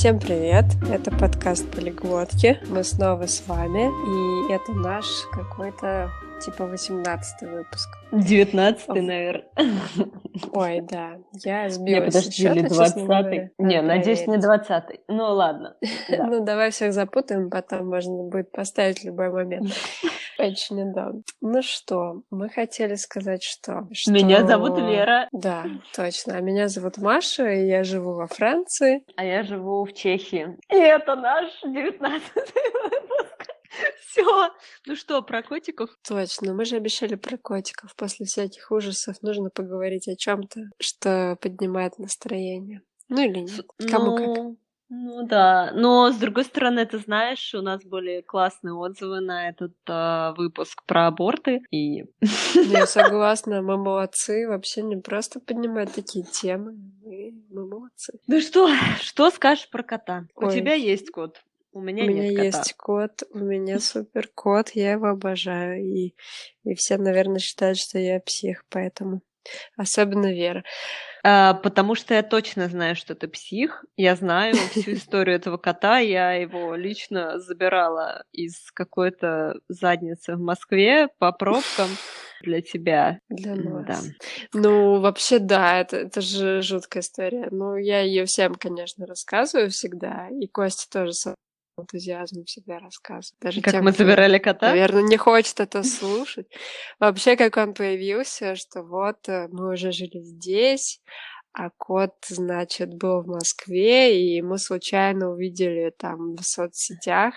Всем 0.00 0.18
привет! 0.18 0.64
Это 0.90 1.10
подкаст 1.10 1.70
Полиглотки. 1.72 2.58
Мы 2.68 2.84
снова 2.84 3.26
с 3.26 3.46
вами, 3.46 3.90
и 4.48 4.50
это 4.50 4.72
наш 4.72 5.04
какой-то 5.30 6.10
типа 6.42 6.64
18 6.64 7.42
выпуск. 7.42 7.99
19 8.12 8.88
наверное. 8.88 9.44
Ой, 10.52 10.80
да, 10.80 11.18
я 11.44 11.68
сбилась. 11.68 12.00
Не, 12.00 12.06
подожди, 12.06 12.46
или 12.46 12.68
20 12.68 13.52
Не, 13.58 13.82
надеюсь, 13.82 14.26
не 14.26 14.38
20 14.38 14.84
Ну, 15.08 15.24
ладно. 15.34 15.76
Ну, 16.08 16.44
давай 16.44 16.70
всех 16.70 16.92
запутаем, 16.92 17.50
потом 17.50 17.88
можно 17.88 18.24
будет 18.24 18.52
поставить 18.52 19.00
в 19.00 19.04
любой 19.04 19.30
момент. 19.30 19.70
Очень 20.38 20.82
удобно. 20.82 21.22
Ну 21.40 21.62
что, 21.62 22.22
мы 22.30 22.48
хотели 22.48 22.94
сказать, 22.94 23.42
что... 23.42 23.86
что... 23.92 24.12
Меня 24.12 24.46
зовут 24.46 24.78
Вера. 24.78 25.28
Да, 25.32 25.64
точно. 25.94 26.36
А 26.36 26.40
меня 26.40 26.68
зовут 26.68 26.98
Маша, 26.98 27.50
и 27.50 27.66
я 27.66 27.84
живу 27.84 28.14
во 28.14 28.26
Франции. 28.26 29.04
А 29.16 29.24
я 29.24 29.42
живу 29.42 29.84
в 29.84 29.92
Чехии. 29.92 30.56
И 30.70 30.76
это 30.76 31.14
наш 31.16 31.60
19 31.62 32.22
выпуск. 32.34 33.29
Все. 34.06 34.50
Ну 34.86 34.96
что, 34.96 35.22
про 35.22 35.42
котиков? 35.42 35.90
Точно, 36.06 36.54
мы 36.54 36.64
же 36.64 36.76
обещали 36.76 37.14
про 37.14 37.36
котиков. 37.36 37.94
После 37.96 38.26
всяких 38.26 38.70
ужасов 38.70 39.22
нужно 39.22 39.50
поговорить 39.50 40.08
о 40.08 40.16
чем-то, 40.16 40.60
что 40.78 41.36
поднимает 41.40 41.98
настроение. 41.98 42.82
Ну 43.08 43.22
или 43.22 43.40
нет? 43.40 43.66
Кому 43.90 44.16
ну... 44.16 44.16
как. 44.16 44.56
Ну 44.92 45.24
да, 45.24 45.70
но 45.72 46.10
с 46.10 46.16
другой 46.16 46.42
стороны, 46.42 46.84
ты 46.84 46.98
знаешь, 46.98 47.54
у 47.54 47.62
нас 47.62 47.84
были 47.84 48.22
классные 48.22 48.74
отзывы 48.74 49.20
на 49.20 49.48
этот 49.48 49.72
э, 49.86 50.32
выпуск 50.36 50.82
про 50.84 51.06
аборты, 51.06 51.62
и... 51.70 52.06
Я 52.54 52.86
согласна, 52.88 53.62
мы 53.62 53.76
молодцы, 53.76 54.48
вообще 54.48 54.82
не 54.82 54.96
просто 54.96 55.38
поднимать 55.38 55.94
такие 55.94 56.24
темы, 56.24 56.72
мы, 57.04 57.32
мы 57.50 57.68
молодцы. 57.68 58.18
Ну 58.26 58.40
что, 58.40 58.68
что 59.00 59.30
скажешь 59.30 59.70
про 59.70 59.84
кота? 59.84 60.26
Ой. 60.34 60.48
У 60.48 60.50
тебя 60.50 60.74
есть 60.74 61.12
кот? 61.12 61.40
У 61.72 61.80
меня, 61.80 62.04
у 62.04 62.08
меня 62.08 62.22
нет 62.22 62.36
кота. 62.36 62.44
есть 62.44 62.74
кот, 62.74 63.22
у 63.32 63.38
меня 63.38 63.78
супер 63.80 64.28
кот, 64.34 64.70
я 64.70 64.92
его 64.92 65.08
обожаю, 65.08 65.82
и, 65.84 66.14
и 66.64 66.74
все, 66.74 66.98
наверное, 66.98 67.38
считают, 67.38 67.78
что 67.78 67.98
я 67.98 68.20
псих, 68.20 68.64
поэтому... 68.68 69.22
Особенно 69.76 70.32
Вера. 70.32 70.64
А, 71.22 71.54
потому 71.54 71.94
что 71.94 72.14
я 72.14 72.22
точно 72.22 72.68
знаю, 72.68 72.96
что 72.96 73.14
ты 73.14 73.28
псих. 73.28 73.84
Я 73.96 74.16
знаю 74.16 74.54
всю 74.54 74.92
историю 74.92 75.36
этого 75.36 75.56
кота. 75.56 75.98
Я 75.98 76.32
его 76.32 76.74
лично 76.74 77.38
забирала 77.40 78.24
из 78.32 78.70
какой-то 78.72 79.54
задницы 79.68 80.36
в 80.36 80.40
Москве 80.40 81.08
по 81.18 81.32
пробкам 81.32 81.88
для 82.42 82.62
тебя. 82.62 83.20
Для 83.28 83.54
нас. 83.54 83.86
Да. 83.86 83.98
Ну, 84.54 85.00
вообще, 85.00 85.38
да, 85.38 85.80
это, 85.80 85.98
это 85.98 86.20
же 86.20 86.62
жуткая 86.62 87.02
история. 87.02 87.48
Ну, 87.50 87.76
я 87.76 88.00
ее 88.00 88.24
всем, 88.24 88.54
конечно, 88.54 89.06
рассказываю 89.06 89.70
всегда. 89.70 90.28
И 90.40 90.46
Костя 90.46 90.88
тоже 90.90 91.12
энтузиазмом 91.80 92.44
всегда 92.44 92.78
рассказывает. 92.78 93.40
Даже 93.40 93.60
как 93.60 93.74
тем, 93.74 93.84
мы 93.84 93.92
забирали 93.92 94.38
кота? 94.38 94.68
Наверное, 94.68 95.02
не 95.02 95.16
хочет 95.16 95.60
это 95.60 95.82
слушать. 95.82 96.46
Вообще, 96.98 97.36
как 97.36 97.56
он 97.56 97.74
появился, 97.74 98.56
что 98.56 98.82
вот 98.82 99.28
э, 99.28 99.48
мы 99.50 99.72
уже 99.72 99.92
жили 99.92 100.20
здесь, 100.20 101.00
а 101.52 101.70
кот, 101.70 102.14
значит, 102.26 102.94
был 102.94 103.22
в 103.22 103.26
Москве, 103.26 104.36
и 104.36 104.40
мы 104.42 104.58
случайно 104.58 105.30
увидели 105.30 105.92
там 105.96 106.36
в 106.36 106.42
соцсетях 106.42 107.34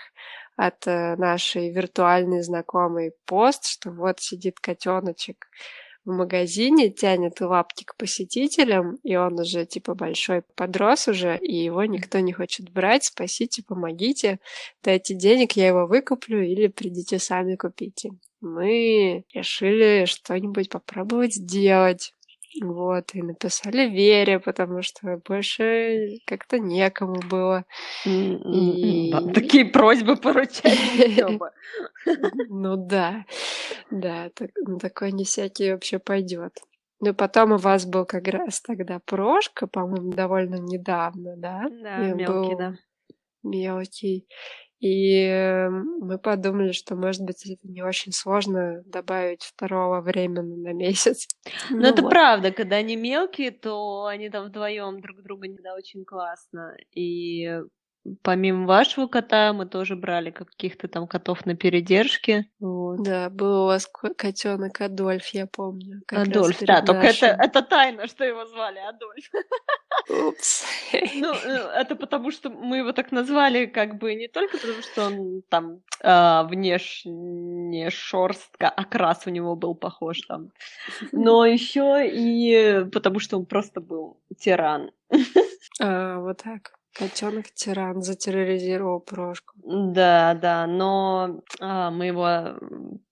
от 0.56 0.86
э, 0.86 1.16
нашей 1.16 1.72
виртуальной 1.72 2.42
знакомой 2.42 3.12
пост, 3.26 3.66
что 3.66 3.90
вот 3.90 4.20
сидит 4.20 4.60
котеночек 4.60 5.48
в 6.04 6.10
магазине, 6.10 6.90
тянет 6.90 7.40
лапки 7.40 7.84
к 7.84 7.96
посетителям, 7.96 8.96
и 9.02 9.16
он 9.16 9.40
уже 9.40 9.64
типа 9.64 9.94
большой 9.94 10.42
подрос 10.54 11.08
уже, 11.08 11.38
и 11.38 11.54
его 11.54 11.84
никто 11.84 12.18
не 12.20 12.32
хочет 12.32 12.70
брать, 12.70 13.04
спасите, 13.04 13.62
помогите, 13.62 14.38
дайте 14.82 15.14
денег, 15.14 15.52
я 15.52 15.68
его 15.68 15.86
выкуплю, 15.86 16.42
или 16.42 16.66
придите 16.68 17.18
сами 17.18 17.56
купите. 17.56 18.10
Мы 18.40 19.24
решили 19.32 20.04
что-нибудь 20.04 20.68
попробовать 20.68 21.34
сделать. 21.34 22.12
Вот, 22.62 23.14
и 23.14 23.22
написали 23.22 23.88
Вере, 23.88 24.38
потому 24.38 24.82
что 24.82 25.20
больше 25.26 26.18
как-то 26.26 26.58
некому 26.58 27.20
было. 27.28 27.64
И... 28.04 29.12
такие 29.34 29.64
просьбы 29.64 30.16
поручать. 30.16 30.78
Ну 32.50 32.76
да, 32.76 33.24
да, 33.90 34.30
такой 34.80 35.12
не 35.12 35.24
всякий 35.24 35.72
вообще 35.72 35.98
пойдет. 35.98 36.52
Ну, 37.00 37.14
потом 37.14 37.52
у 37.52 37.56
вас 37.56 37.86
был 37.86 38.04
как 38.04 38.28
раз 38.28 38.60
тогда 38.60 39.00
Прошка, 39.04 39.66
по-моему, 39.66 40.12
довольно 40.12 40.56
недавно, 40.56 41.34
да? 41.36 41.64
Да, 41.82 41.96
мелкий, 41.98 42.56
да. 42.56 42.74
Мелкий. 43.42 44.26
И 44.84 45.66
мы 45.70 46.18
подумали, 46.18 46.72
что, 46.72 46.94
может 46.94 47.22
быть, 47.22 47.42
это 47.50 47.66
не 47.66 47.80
очень 47.80 48.12
сложно 48.12 48.82
добавить 48.84 49.42
второго 49.42 50.02
временно 50.02 50.56
на 50.56 50.74
месяц. 50.74 51.26
Но 51.70 51.78
ну, 51.78 51.86
это 51.86 52.02
вот. 52.02 52.10
правда, 52.10 52.50
когда 52.50 52.76
они 52.76 52.94
мелкие, 52.94 53.50
то 53.50 54.04
они 54.04 54.28
там 54.28 54.44
вдвоем 54.44 55.00
друг 55.00 55.22
друга 55.22 55.48
не 55.48 55.56
очень 55.74 56.04
классно. 56.04 56.76
И 56.94 57.62
Помимо 58.22 58.66
вашего 58.66 59.06
кота 59.06 59.52
мы 59.54 59.64
тоже 59.66 59.96
брали 59.96 60.30
каких-то 60.30 60.88
там 60.88 61.06
котов 61.06 61.46
на 61.46 61.56
передержке. 61.56 62.50
Вот. 62.60 63.02
Да, 63.02 63.30
был 63.30 63.62
у 63.62 63.66
вас 63.66 63.86
котенок 63.86 64.80
Адольф, 64.80 65.26
я 65.28 65.46
помню. 65.46 66.02
Адольф, 66.08 66.58
да, 66.60 66.80
нашим. 66.80 66.86
только 66.86 67.06
это, 67.06 67.26
это 67.26 67.62
тайна, 67.62 68.06
что 68.06 68.24
его 68.24 68.44
звали 68.46 68.78
Адольф. 68.78 69.30
Упс. 70.28 70.66
Ну, 71.14 71.32
э, 71.32 71.80
это 71.80 71.96
потому, 71.96 72.30
что 72.30 72.50
мы 72.50 72.78
его 72.78 72.92
так 72.92 73.10
назвали, 73.10 73.64
как 73.64 73.96
бы 73.98 74.14
не 74.14 74.28
только 74.28 74.58
потому, 74.58 74.82
что 74.82 75.06
он 75.06 75.42
там 75.48 75.80
э, 76.02 76.42
внешне 76.48 77.88
шорстка, 77.90 78.68
окрас 78.68 79.26
у 79.26 79.30
него 79.30 79.56
был 79.56 79.74
похож 79.74 80.20
там, 80.28 80.50
но 81.12 81.46
еще 81.46 82.02
и 82.06 82.84
потому, 82.90 83.18
что 83.18 83.38
он 83.38 83.46
просто 83.46 83.80
был 83.80 84.20
тиран. 84.38 84.90
А, 85.80 86.18
вот 86.18 86.42
так. 86.42 86.72
Котенок 86.94 87.50
тиран 87.50 88.02
затерроризировал 88.02 89.00
Прошку. 89.00 89.54
Да, 89.64 90.34
да, 90.34 90.66
но 90.68 91.42
а, 91.58 91.90
мы 91.90 92.06
его, 92.06 92.56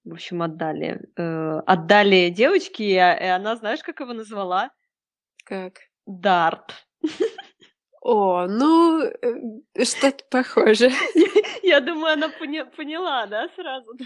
в 0.05 0.13
общем, 0.13 0.43
отдали. 0.43 1.01
Э, 1.17 1.61
отдали 1.67 2.31
девочке, 2.31 2.85
и, 2.85 2.95
и 2.95 2.99
она, 2.99 3.57
знаешь, 3.57 3.83
как 3.83 3.99
его 3.99 4.13
назвала? 4.13 4.71
Как? 5.45 5.81
Дарт. 6.07 6.87
О, 8.01 8.47
ну, 8.47 9.03
э, 9.03 9.85
что-то 9.85 10.25
похоже. 10.31 10.91
Я 11.65 11.81
думаю, 11.81 12.13
она 12.13 12.29
поняла, 12.29 13.27
да, 13.27 13.49
сразу? 13.57 13.97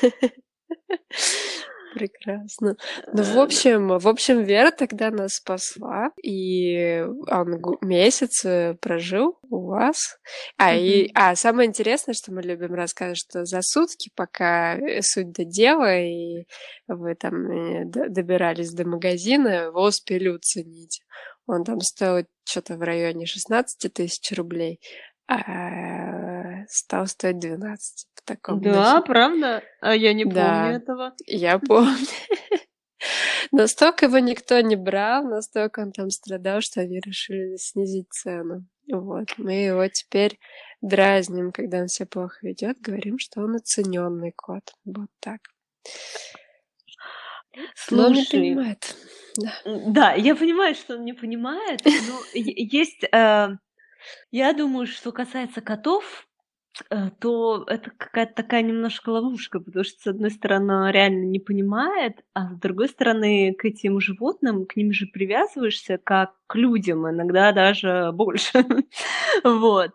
Прекрасно. 1.94 2.76
Ну, 3.12 3.22
в 3.22 3.38
общем, 3.38 3.98
в 3.98 4.08
общем, 4.08 4.42
Вера 4.42 4.72
тогда 4.72 5.10
нас 5.10 5.34
спасла, 5.34 6.10
и 6.20 7.06
он 7.30 7.62
месяц 7.82 8.44
э, 8.44 8.74
прожил 8.80 9.38
у 9.48 9.68
вас. 9.68 10.18
А, 10.56 10.74
и, 10.74 11.10
а 11.14 11.36
самое 11.36 11.68
интересное, 11.68 12.14
что 12.14 12.32
мы 12.32 12.42
любим 12.42 12.74
рассказывать, 12.74 13.18
что 13.18 13.44
за 13.44 13.62
сутки, 13.62 14.10
пока 14.16 14.76
э, 14.76 15.02
суть 15.02 15.30
до 15.32 15.44
дела, 15.44 16.00
и 16.00 16.46
вы 16.88 17.14
там 17.14 17.34
э, 17.50 17.84
добирались 17.84 18.72
до 18.72 18.84
магазина, 18.86 19.70
вы 19.70 19.86
успели 19.86 20.28
уценить. 20.28 21.00
Он 21.46 21.62
там 21.62 21.80
стоил 21.80 22.26
что-то 22.44 22.76
в 22.76 22.82
районе 22.82 23.26
16 23.26 23.92
тысяч 23.92 24.36
рублей, 24.36 24.80
а 25.26 26.66
стал 26.68 27.06
стоить 27.06 27.38
12 27.38 28.08
в 28.14 28.22
таком 28.24 28.60
Да, 28.60 28.96
духе. 28.96 29.06
правда? 29.06 29.62
А 29.80 29.94
я 29.94 30.12
не 30.12 30.24
да, 30.24 30.62
помню 30.62 30.76
этого. 30.76 31.14
Я 31.26 31.58
помню. 31.66 31.96
Настолько 33.52 34.06
его 34.06 34.18
никто 34.18 34.60
не 34.60 34.76
брал, 34.76 35.24
настолько 35.24 35.80
он 35.80 35.92
там 35.92 36.10
страдал, 36.10 36.60
что 36.60 36.80
они 36.80 37.00
решили 37.00 37.56
снизить 37.56 38.08
цену. 38.10 38.66
Вот. 38.90 39.28
Мы 39.38 39.64
его 39.64 39.86
теперь 39.88 40.38
дразним, 40.80 41.52
когда 41.52 41.78
он 41.80 41.88
себя 41.88 42.06
плохо 42.06 42.36
ведет, 42.42 42.80
говорим, 42.80 43.18
что 43.18 43.40
он 43.42 43.56
оцененный 43.56 44.32
кот. 44.32 44.72
Вот 44.84 45.08
так. 45.20 45.40
Слушай, 47.74 48.06
он 48.06 48.12
не 48.14 48.24
понимает. 48.24 48.96
Да. 49.36 49.52
да, 49.64 50.12
я 50.14 50.34
понимаю, 50.34 50.74
что 50.74 50.94
он 50.94 51.04
не 51.04 51.12
понимает, 51.12 51.80
но 51.84 52.20
есть... 52.34 53.04
Э, 53.12 53.48
я 54.30 54.52
думаю, 54.52 54.86
что 54.86 55.12
касается 55.12 55.60
котов, 55.60 56.26
то 57.20 57.64
это 57.66 57.90
какая-то 57.96 58.34
такая 58.34 58.62
немножко 58.62 59.10
ловушка, 59.10 59.60
потому 59.60 59.84
что, 59.84 60.00
с 60.00 60.06
одной 60.06 60.30
стороны, 60.30 60.74
он 60.74 60.90
реально 60.90 61.24
не 61.24 61.38
понимает, 61.38 62.18
а 62.34 62.52
с 62.54 62.58
другой 62.58 62.88
стороны, 62.88 63.54
к 63.54 63.64
этим 63.64 64.00
животным, 64.00 64.66
к 64.66 64.76
ним 64.76 64.92
же 64.92 65.06
привязываешься 65.06 65.98
как 66.02 66.32
к 66.46 66.56
людям, 66.56 67.08
иногда 67.08 67.52
даже 67.52 68.10
больше. 68.12 68.64
Вот. 69.42 69.90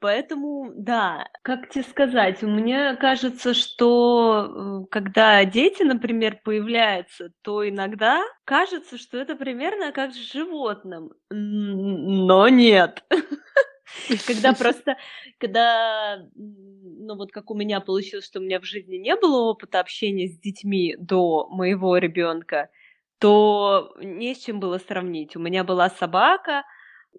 Поэтому, 0.00 0.72
да, 0.74 1.28
как 1.42 1.68
тебе 1.70 1.84
сказать, 1.84 2.42
мне 2.42 2.96
кажется, 2.96 3.54
что 3.54 4.82
э, 4.84 4.86
когда 4.90 5.44
дети, 5.44 5.84
например, 5.84 6.40
появляются, 6.44 7.30
то 7.42 7.68
иногда 7.68 8.20
кажется, 8.44 8.98
что 8.98 9.18
это 9.18 9.36
примерно 9.36 9.92
как 9.92 10.12
с 10.12 10.32
животным, 10.32 11.12
но 11.30 12.48
нет. 12.48 13.04
Когда 14.26 14.52
просто, 14.52 14.96
когда, 15.38 16.26
ну 16.34 17.16
вот 17.16 17.32
как 17.32 17.50
у 17.50 17.54
меня 17.54 17.80
получилось, 17.80 18.26
что 18.26 18.40
у 18.40 18.42
меня 18.42 18.60
в 18.60 18.64
жизни 18.64 18.96
не 18.96 19.16
было 19.16 19.50
опыта 19.50 19.80
общения 19.80 20.28
с 20.28 20.38
детьми 20.38 20.96
до 20.98 21.46
моего 21.48 21.96
ребенка, 21.98 22.70
то 23.18 23.94
не 23.98 24.34
с 24.34 24.38
чем 24.38 24.60
было 24.60 24.78
сравнить. 24.78 25.36
У 25.36 25.40
меня 25.40 25.64
была 25.64 25.90
собака, 25.90 26.64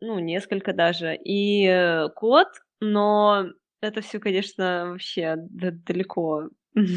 ну, 0.02 0.20
несколько 0.20 0.74
даже, 0.74 1.16
и 1.16 1.66
э, 1.66 2.10
кот, 2.16 2.50
но 2.80 3.46
это 3.82 4.02
все, 4.02 4.20
конечно, 4.20 4.90
вообще 4.92 5.36
далеко. 5.38 6.50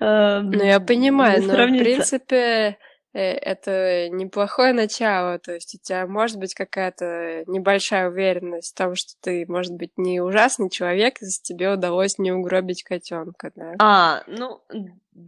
Ну, 0.00 0.62
я 0.62 0.80
понимаю, 0.80 1.42
но, 1.44 1.54
в 1.54 1.78
принципе, 1.78 2.76
это 3.18 4.08
неплохое 4.10 4.72
начало, 4.72 5.38
то 5.38 5.52
есть 5.52 5.74
у 5.74 5.78
тебя 5.78 6.06
может 6.06 6.38
быть 6.38 6.54
какая-то 6.54 7.44
небольшая 7.46 8.08
уверенность 8.08 8.72
в 8.72 8.74
том, 8.76 8.96
что 8.96 9.12
ты, 9.20 9.44
может 9.48 9.72
быть, 9.74 9.92
не 9.96 10.20
ужасный 10.20 10.68
человек, 10.68 11.18
если 11.20 11.42
тебе 11.42 11.70
удалось 11.70 12.18
не 12.18 12.32
угробить 12.32 12.82
котенка, 12.82 13.52
да? 13.54 13.74
А, 13.78 14.22
ну... 14.26 14.60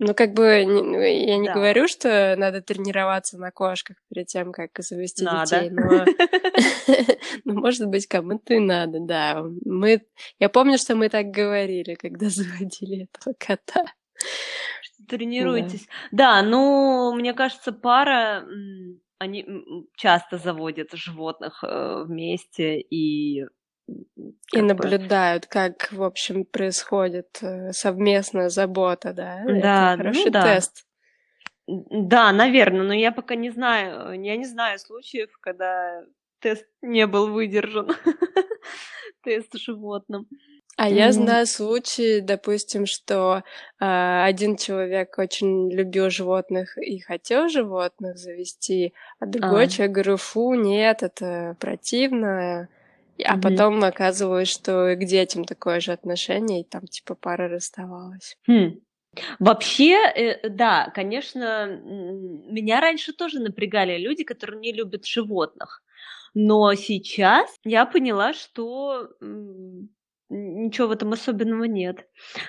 Ну, 0.01 0.15
как 0.15 0.33
бы, 0.33 0.65
ну, 0.67 1.01
я 1.01 1.39
не 1.39 1.47
да. 1.47 1.55
говорю, 1.55 1.87
что 1.87 2.35
надо 2.37 2.61
тренироваться 2.61 3.39
на 3.39 3.53
кошках 3.53 3.97
перед 4.13 4.27
тем, 4.27 4.51
как 4.51 4.71
завести 4.81 5.25
надо. 5.25 5.61
детей, 5.61 5.71
но, 5.71 6.05
ну, 7.45 7.61
может 7.61 7.87
быть, 7.87 8.09
кому-то 8.09 8.55
и 8.55 8.59
надо, 8.59 8.99
да. 8.99 9.45
Мы, 9.65 10.03
я 10.41 10.49
помню, 10.49 10.77
что 10.77 10.97
мы 10.97 11.09
так 11.09 11.27
говорили, 11.27 11.95
когда 11.95 12.29
заводили 12.31 13.05
этого 13.05 13.37
кота 13.39 13.85
тренируетесь. 15.09 15.87
Да. 16.11 16.43
да, 16.43 16.49
ну, 16.49 17.15
мне 17.15 17.35
кажется, 17.35 17.73
пара, 17.73 18.45
они 19.19 19.47
часто 19.97 20.39
заводят 20.39 20.93
животных 20.93 21.65
э, 21.67 22.05
вместе 22.07 22.81
и 22.81 23.47
и 24.53 24.63
наблюдают, 24.63 25.45
бы... 25.45 25.49
как, 25.49 25.93
в 25.93 26.03
общем, 26.03 26.45
происходит 26.45 27.39
э, 27.41 27.73
совместная 27.73 28.49
забота, 28.49 29.13
да? 29.13 29.45
Да, 29.47 29.95
Это 29.95 30.03
хороший 30.03 30.25
ну, 30.25 30.31
да. 30.31 30.43
тест. 30.43 30.87
Да, 31.67 32.33
наверное, 32.33 32.83
но 32.83 32.95
я 32.95 33.13
пока 33.13 33.35
не 33.35 33.51
знаю, 33.51 34.21
я 34.21 34.37
не 34.37 34.45
знаю 34.45 34.79
случаев, 34.79 35.31
когда 35.41 36.03
тест 36.41 36.67
не 36.83 37.07
был 37.07 37.33
выдержан, 37.33 37.91
тест 39.23 39.55
животным. 39.55 40.29
А 40.77 40.91
я 40.91 41.11
знаю 41.11 41.47
случаи, 41.47 42.21
допустим, 42.21 42.85
что 42.85 43.43
э, 43.81 44.25
один 44.25 44.57
человек 44.57 45.19
очень 45.19 45.73
любил 45.73 46.11
животных 46.11 46.77
и 46.77 46.99
хотел 46.99 47.49
животных 47.49 48.19
завести, 48.19 48.93
а 49.19 49.25
другой 49.25 49.65
а. 49.65 49.69
человек 49.69 49.95
говорил, 49.95 50.17
фу, 50.19 50.55
нет, 50.55 51.03
это 51.03 51.57
противно. 51.61 52.69
А 53.25 53.37
mm 53.37 53.41
потом 53.41 53.83
оказывалось, 53.83 54.49
что 54.51 54.91
и 54.91 54.97
к 54.97 55.05
детям 55.07 55.47
такое 55.47 55.81
же 55.81 55.93
отношение, 55.93 56.61
и 56.61 56.65
там 56.65 56.87
типа 56.87 57.15
пара 57.15 57.49
расставалась. 57.49 58.37
Хм. 58.47 58.79
Вообще, 59.39 59.95
э, 59.95 60.49
да, 60.51 60.91
конечно, 60.95 61.67
меня 61.67 62.81
раньше 62.83 63.15
тоже 63.15 63.41
напрягали 63.41 63.97
люди, 63.97 64.25
которые 64.25 64.61
не 64.61 64.73
любят 64.73 65.07
животных. 65.07 65.83
Но 66.35 66.75
сейчас 66.75 67.57
я 67.65 67.87
поняла, 67.87 68.35
что 68.35 69.09
ничего 70.29 70.89
в 70.89 70.91
этом 70.93 71.13
особенного 71.13 71.65
нет. 71.65 72.07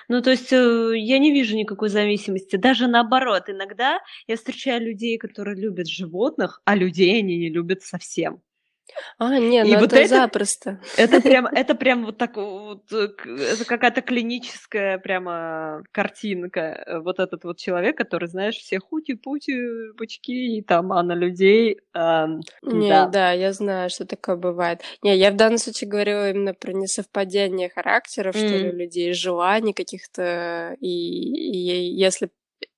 Ну, 0.08 0.20
то 0.22 0.30
есть 0.30 0.52
э, 0.52 0.92
я 0.96 1.18
не 1.18 1.32
вижу 1.32 1.56
никакой 1.56 1.88
зависимости. 1.88 2.56
Даже 2.56 2.88
наоборот, 2.88 3.44
иногда 3.48 4.00
я 4.26 4.36
встречаю 4.36 4.82
людей, 4.84 5.18
которые 5.18 5.56
любят 5.56 5.88
животных, 5.88 6.60
а 6.64 6.74
людей 6.74 7.18
они 7.18 7.36
не 7.38 7.50
любят 7.50 7.82
совсем. 7.82 8.42
А, 9.18 9.38
не, 9.38 9.62
ну 9.62 9.68
и 9.68 9.72
это, 9.72 9.80
вот 9.80 9.92
это 9.92 10.08
запросто. 10.08 10.80
Это 10.96 11.20
прям, 11.20 11.46
это 11.52 11.74
прям 11.74 12.04
вот 12.04 12.18
так 12.18 12.36
вот, 12.36 12.90
это 12.92 13.64
какая-то 13.66 14.02
клиническая 14.02 14.98
прямо 14.98 15.82
картинка. 15.92 16.60
Э, 16.60 16.98
вот 17.00 17.18
этот 17.18 17.44
вот 17.44 17.58
человек, 17.58 17.96
который, 17.96 18.28
знаешь, 18.28 18.56
все 18.56 18.78
хути-пути, 18.78 19.92
пучки, 19.96 20.58
и 20.58 20.62
там, 20.62 20.92
а 20.92 21.02
на 21.02 21.14
людей... 21.14 21.78
Э, 21.94 22.26
не, 22.62 22.88
да. 22.88 23.06
да, 23.06 23.32
я 23.32 23.52
знаю, 23.52 23.90
что 23.90 24.06
такое 24.06 24.36
бывает. 24.36 24.82
Не, 25.02 25.16
я 25.16 25.30
в 25.30 25.36
данном 25.36 25.58
случае 25.58 25.90
говорила 25.90 26.30
именно 26.30 26.54
про 26.54 26.72
несовпадение 26.72 27.68
характеров, 27.68 28.34
mm. 28.34 28.38
что 28.38 28.56
ли, 28.56 28.70
людей, 28.70 29.12
желаний 29.12 29.72
каких-то, 29.72 30.76
и, 30.80 30.88
и 30.88 31.96
если 31.96 32.30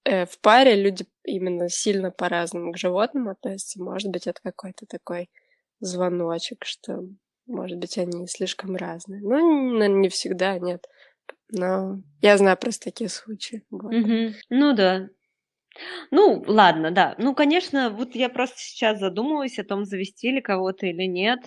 э, 0.05 0.27
в 0.27 0.39
паре 0.41 0.75
люди 0.75 1.05
именно 1.25 1.69
сильно 1.69 2.11
по-разному 2.11 2.73
к 2.73 2.79
животным 2.79 3.29
относятся, 3.29 3.83
может 3.83 4.11
быть, 4.11 4.27
это 4.27 4.41
какой-то 4.43 4.87
такой 4.87 5.29
звоночек, 5.81 6.65
что, 6.65 7.05
может 7.47 7.79
быть, 7.79 7.99
они 7.99 8.27
слишком 8.27 8.77
разные. 8.77 9.21
Ну, 9.21 9.85
не 10.01 10.09
всегда, 10.09 10.59
нет. 10.59 10.87
Но 11.51 12.01
я 12.21 12.37
знаю 12.39 12.57
просто 12.57 12.87
такие 12.87 13.11
случаи. 13.11 13.65
Вот. 13.71 13.93
Угу. 13.93 14.35
Ну 14.51 14.75
да. 14.75 15.09
Ну, 16.11 16.45
ладно, 16.47 16.91
да. 16.91 17.15
Ну, 17.19 17.35
конечно, 17.35 17.91
вот 17.91 18.15
я 18.15 18.29
просто 18.29 18.59
сейчас 18.59 18.99
задумалась 18.99 19.59
о 19.59 19.65
том, 19.65 19.85
завести 19.85 20.31
ли 20.31 20.41
кого-то 20.41 20.87
или 20.87 21.05
нет. 21.05 21.41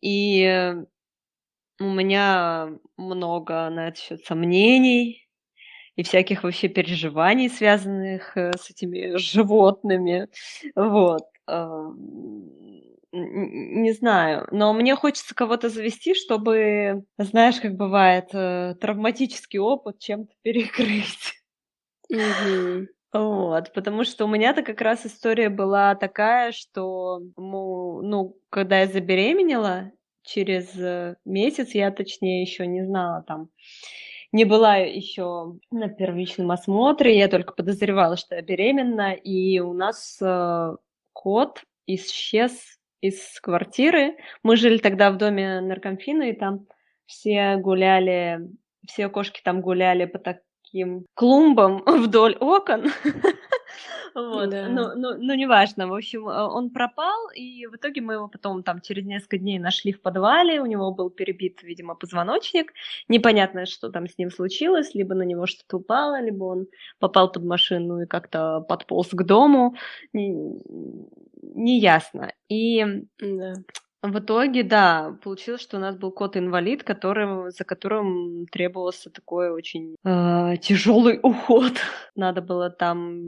И 0.00 0.74
у 1.78 1.84
меня 1.84 2.70
много 2.96 3.70
на 3.70 3.88
этот 3.88 3.98
счет 3.98 4.24
сомнений 4.24 5.26
и 5.96 6.02
всяких 6.02 6.44
вообще 6.44 6.68
переживаний, 6.68 7.50
связанных 7.50 8.36
э, 8.36 8.52
с 8.58 8.70
этими 8.70 9.16
животными. 9.16 10.28
Вот 10.74 11.24
не 13.12 13.92
знаю, 13.92 14.46
но 14.50 14.72
мне 14.72 14.94
хочется 14.94 15.34
кого-то 15.34 15.68
завести, 15.68 16.14
чтобы, 16.14 17.04
знаешь, 17.18 17.60
как 17.60 17.74
бывает, 17.74 18.28
э, 18.32 18.74
травматический 18.80 19.58
опыт 19.58 19.98
чем-то 19.98 20.32
перекрыть. 20.42 21.34
Mm-hmm. 22.12 22.86
Вот, 23.12 23.72
потому 23.72 24.04
что 24.04 24.24
у 24.24 24.28
меня-то 24.28 24.62
как 24.62 24.80
раз 24.80 25.04
история 25.04 25.48
была 25.48 25.96
такая, 25.96 26.52
что, 26.52 27.20
ну, 27.36 28.36
когда 28.50 28.80
я 28.80 28.86
забеременела, 28.86 29.90
через 30.22 30.76
э, 30.78 31.16
месяц, 31.24 31.74
я 31.74 31.90
точнее 31.90 32.42
еще 32.42 32.66
не 32.66 32.84
знала 32.84 33.24
там, 33.26 33.48
не 34.32 34.44
была 34.44 34.76
еще 34.76 35.58
на 35.72 35.88
первичном 35.88 36.52
осмотре, 36.52 37.18
я 37.18 37.28
только 37.28 37.52
подозревала, 37.52 38.16
что 38.16 38.36
я 38.36 38.42
беременна, 38.42 39.12
и 39.12 39.58
у 39.58 39.72
нас 39.72 40.18
э, 40.20 40.76
кот 41.12 41.62
исчез 41.86 42.79
из 43.00 43.40
квартиры. 43.40 44.16
Мы 44.42 44.56
жили 44.56 44.78
тогда 44.78 45.10
в 45.10 45.16
доме 45.16 45.60
наркомфина, 45.60 46.30
и 46.30 46.32
там 46.32 46.66
все 47.06 47.56
гуляли, 47.56 48.40
все 48.86 49.08
кошки 49.08 49.40
там 49.42 49.60
гуляли 49.60 50.04
по 50.04 50.18
таким 50.18 51.06
клумбам 51.14 51.82
вдоль 51.86 52.36
окон. 52.40 52.86
Вот. 54.14 54.50
Да. 54.50 54.68
Ну, 54.68 54.94
ну, 54.96 55.14
ну, 55.18 55.34
неважно. 55.34 55.86
В 55.86 55.94
общем, 55.94 56.28
э, 56.28 56.42
он 56.42 56.70
пропал, 56.70 57.30
и 57.34 57.66
в 57.66 57.76
итоге 57.76 58.00
мы 58.00 58.14
его 58.14 58.28
потом 58.28 58.62
там 58.62 58.80
через 58.80 59.04
несколько 59.04 59.38
дней 59.38 59.60
нашли 59.60 59.92
в 59.92 60.02
подвале. 60.02 60.60
У 60.60 60.66
него 60.66 60.92
был 60.92 61.10
перебит, 61.10 61.62
видимо, 61.62 61.94
позвоночник. 61.94 62.72
Непонятно, 63.08 63.66
что 63.66 63.90
там 63.90 64.08
с 64.08 64.18
ним 64.18 64.30
случилось. 64.30 64.94
Либо 64.94 65.14
на 65.14 65.22
него 65.22 65.46
что-то 65.46 65.76
упало, 65.76 66.20
либо 66.20 66.44
он 66.44 66.66
попал 66.98 67.30
под 67.30 67.44
машину 67.44 68.02
и 68.02 68.06
как-то 68.06 68.60
подполз 68.68 69.10
к 69.10 69.22
дому 69.22 69.76
неясно. 71.42 72.32
И 72.48 72.84
да. 73.20 73.54
в 74.02 74.18
итоге, 74.18 74.62
да, 74.62 75.18
получилось, 75.22 75.60
что 75.60 75.76
у 75.76 75.80
нас 75.80 75.96
был 75.96 76.12
кот-инвалид, 76.12 76.84
который, 76.84 77.50
за 77.50 77.64
которым 77.64 78.46
требовался 78.46 79.10
такой 79.10 79.50
очень 79.50 79.96
э, 80.04 80.56
тяжелый 80.60 81.18
уход. 81.22 81.72
Надо 82.14 82.42
было 82.42 82.70
там 82.70 83.20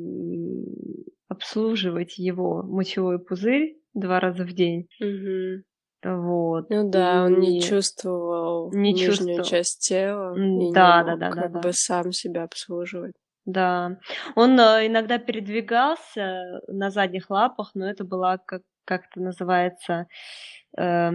обслуживать 1.29 2.19
его 2.19 2.63
мочевой 2.63 3.19
пузырь 3.19 3.79
два 3.95 4.21
раза 4.21 4.45
в 4.45 4.53
день. 4.53 4.89
Угу. 5.01 5.63
Вот. 6.05 6.69
Ну 6.69 6.91
да, 6.91 7.25
он 7.25 7.39
не 7.39 7.61
чувствовал 7.63 8.73
не 8.73 8.93
нижнюю 8.93 9.11
чувствовал. 9.11 9.45
часть 9.45 9.89
тела. 9.89 10.35
И 10.35 10.73
да, 10.73 11.03
не 11.03 11.11
да, 11.11 11.17
да, 11.17 11.31
как 11.31 11.53
да, 11.53 11.59
бы 11.61 11.69
да. 11.69 11.73
сам 11.73 12.13
себя 12.13 12.45
обслуживать. 12.45 13.13
Да, 13.45 13.99
он 14.37 14.59
э, 14.59 14.87
иногда 14.87 15.19
передвигался 15.19 16.61
на 16.69 16.91
задних 16.91 17.29
лапах, 17.29 17.73
но 17.75 17.89
это 17.89 18.05
была 18.05 18.39
как 18.39 18.63
как 18.85 19.03
это 19.11 19.21
называется, 19.21 20.07
э, 20.77 21.11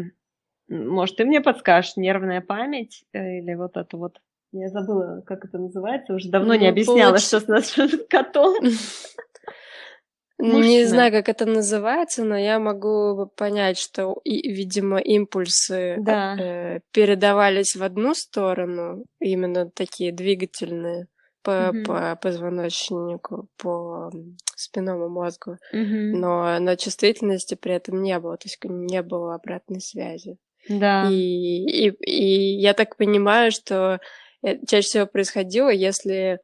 Может, 0.70 1.18
ты 1.18 1.26
мне 1.26 1.42
подскажешь, 1.42 1.98
нервная 1.98 2.42
память 2.42 3.04
э, 3.14 3.40
или 3.40 3.56
вот 3.56 3.78
это 3.78 3.98
вот 3.98 4.20
я 4.54 4.70
забыла, 4.70 5.22
как 5.26 5.44
это 5.46 5.58
называется, 5.58 6.14
уже 6.14 6.30
давно 6.30 6.54
ну, 6.54 6.60
не 6.60 6.68
объясняла, 6.68 7.12
получ... 7.12 7.24
что 7.24 7.40
с 7.40 7.48
нашим 7.48 7.90
котом. 8.10 8.56
Не 10.40 10.86
знаю, 10.86 11.12
как 11.12 11.30
это 11.30 11.48
называется, 11.48 12.24
но 12.24 12.38
я 12.38 12.60
могу 12.60 13.26
понять, 13.36 13.80
что, 13.80 14.22
видимо, 14.24 15.00
импульсы 15.00 15.96
да. 16.00 16.38
э, 16.40 16.80
передавались 16.92 17.76
в 17.76 17.82
одну 17.82 18.14
сторону, 18.14 19.04
именно 19.20 19.68
такие 19.72 20.12
двигательные 20.12 21.08
по, 21.48 21.70
угу. 21.70 21.84
по 21.84 22.20
позвоночнику, 22.22 23.48
по 23.56 24.12
спинному 24.58 25.08
мозгу, 25.08 25.52
угу. 25.72 26.18
но 26.18 26.60
на 26.60 26.76
чувствительности 26.76 27.56
при 27.56 27.74
этом 27.76 28.02
не 28.02 28.20
было, 28.20 28.36
то 28.36 28.48
есть 28.48 28.60
не 28.66 29.02
было 29.02 29.36
обратной 29.36 29.80
связи. 29.80 30.38
Да. 30.68 31.08
И, 31.10 31.16
и, 31.16 31.90
и 32.04 32.60
я 32.60 32.74
так 32.74 32.98
понимаю, 32.98 33.54
что 33.54 34.02
э, 34.44 34.58
чаще 34.68 34.88
всего 34.88 35.06
происходило, 35.06 35.70
если 35.70 36.42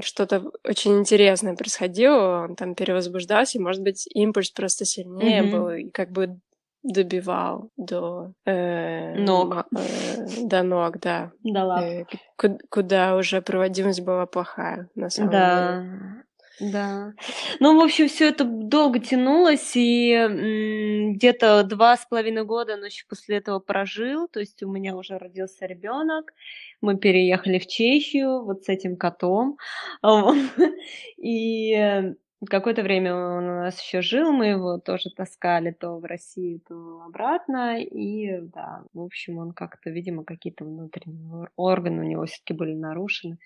что-то 0.00 0.50
очень 0.64 0.98
интересное 0.98 1.54
происходило, 1.54 2.46
он 2.48 2.56
там 2.56 2.74
перевозбуждался, 2.74 3.58
и, 3.58 3.62
может 3.62 3.82
быть, 3.82 4.08
импульс 4.12 4.50
просто 4.50 4.84
сильнее 4.84 5.42
mm-hmm. 5.42 5.50
был, 5.52 5.70
и 5.70 5.90
как 5.90 6.10
бы 6.10 6.40
добивал 6.82 7.70
до 7.76 8.32
э, 8.44 9.14
ног. 9.16 9.66
Э, 9.76 10.26
до 10.44 10.62
ног, 10.62 10.98
да. 11.00 11.32
Да 11.44 11.64
ладно. 11.64 12.06
Э, 12.42 12.48
куда 12.68 13.16
уже 13.16 13.40
проводимость 13.40 14.00
была 14.00 14.26
плохая, 14.26 14.88
на 14.94 15.10
самом 15.10 15.30
да. 15.30 15.80
деле. 15.80 16.22
Да. 16.60 17.12
Ну, 17.60 17.80
в 17.80 17.82
общем, 17.82 18.08
все 18.08 18.28
это 18.28 18.44
долго 18.44 19.00
тянулось, 19.00 19.72
и 19.74 21.12
где-то 21.14 21.64
два 21.64 21.96
с 21.96 22.06
половиной 22.06 22.44
года 22.44 22.76
ночь 22.76 23.04
после 23.08 23.38
этого 23.38 23.58
прожил. 23.58 24.28
То 24.28 24.40
есть 24.40 24.62
у 24.62 24.70
меня 24.70 24.94
уже 24.94 25.18
родился 25.18 25.66
ребенок. 25.66 26.32
Мы 26.80 26.98
переехали 26.98 27.58
в 27.58 27.66
Чехию 27.66 28.44
вот 28.44 28.64
с 28.64 28.68
этим 28.68 28.96
котом. 28.96 29.58
И 31.16 32.14
какое-то 32.46 32.82
время 32.82 33.14
он 33.14 33.44
у 33.44 33.60
нас 33.60 33.80
еще 33.80 34.02
жил, 34.02 34.32
мы 34.32 34.46
его 34.46 34.78
тоже 34.78 35.10
таскали 35.10 35.70
то 35.70 35.98
в 35.98 36.04
Россию, 36.04 36.60
то 36.66 37.02
обратно. 37.02 37.80
И 37.80 38.40
да, 38.40 38.82
в 38.92 39.00
общем, 39.00 39.38
он 39.38 39.52
как-то, 39.52 39.90
видимо, 39.90 40.24
какие-то 40.24 40.64
внутренние 40.64 41.48
органы 41.56 42.02
у 42.02 42.08
него 42.08 42.26
все-таки 42.26 42.54
были 42.54 42.74
нарушены. 42.74 43.38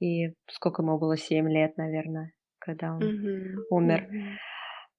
И 0.00 0.34
сколько 0.50 0.82
ему 0.82 0.98
было? 0.98 1.16
Семь 1.16 1.50
лет, 1.50 1.76
наверное, 1.76 2.32
когда 2.58 2.94
он 2.94 3.02
mm-hmm. 3.02 3.54
умер. 3.70 4.08
Mm-hmm. 4.10 4.34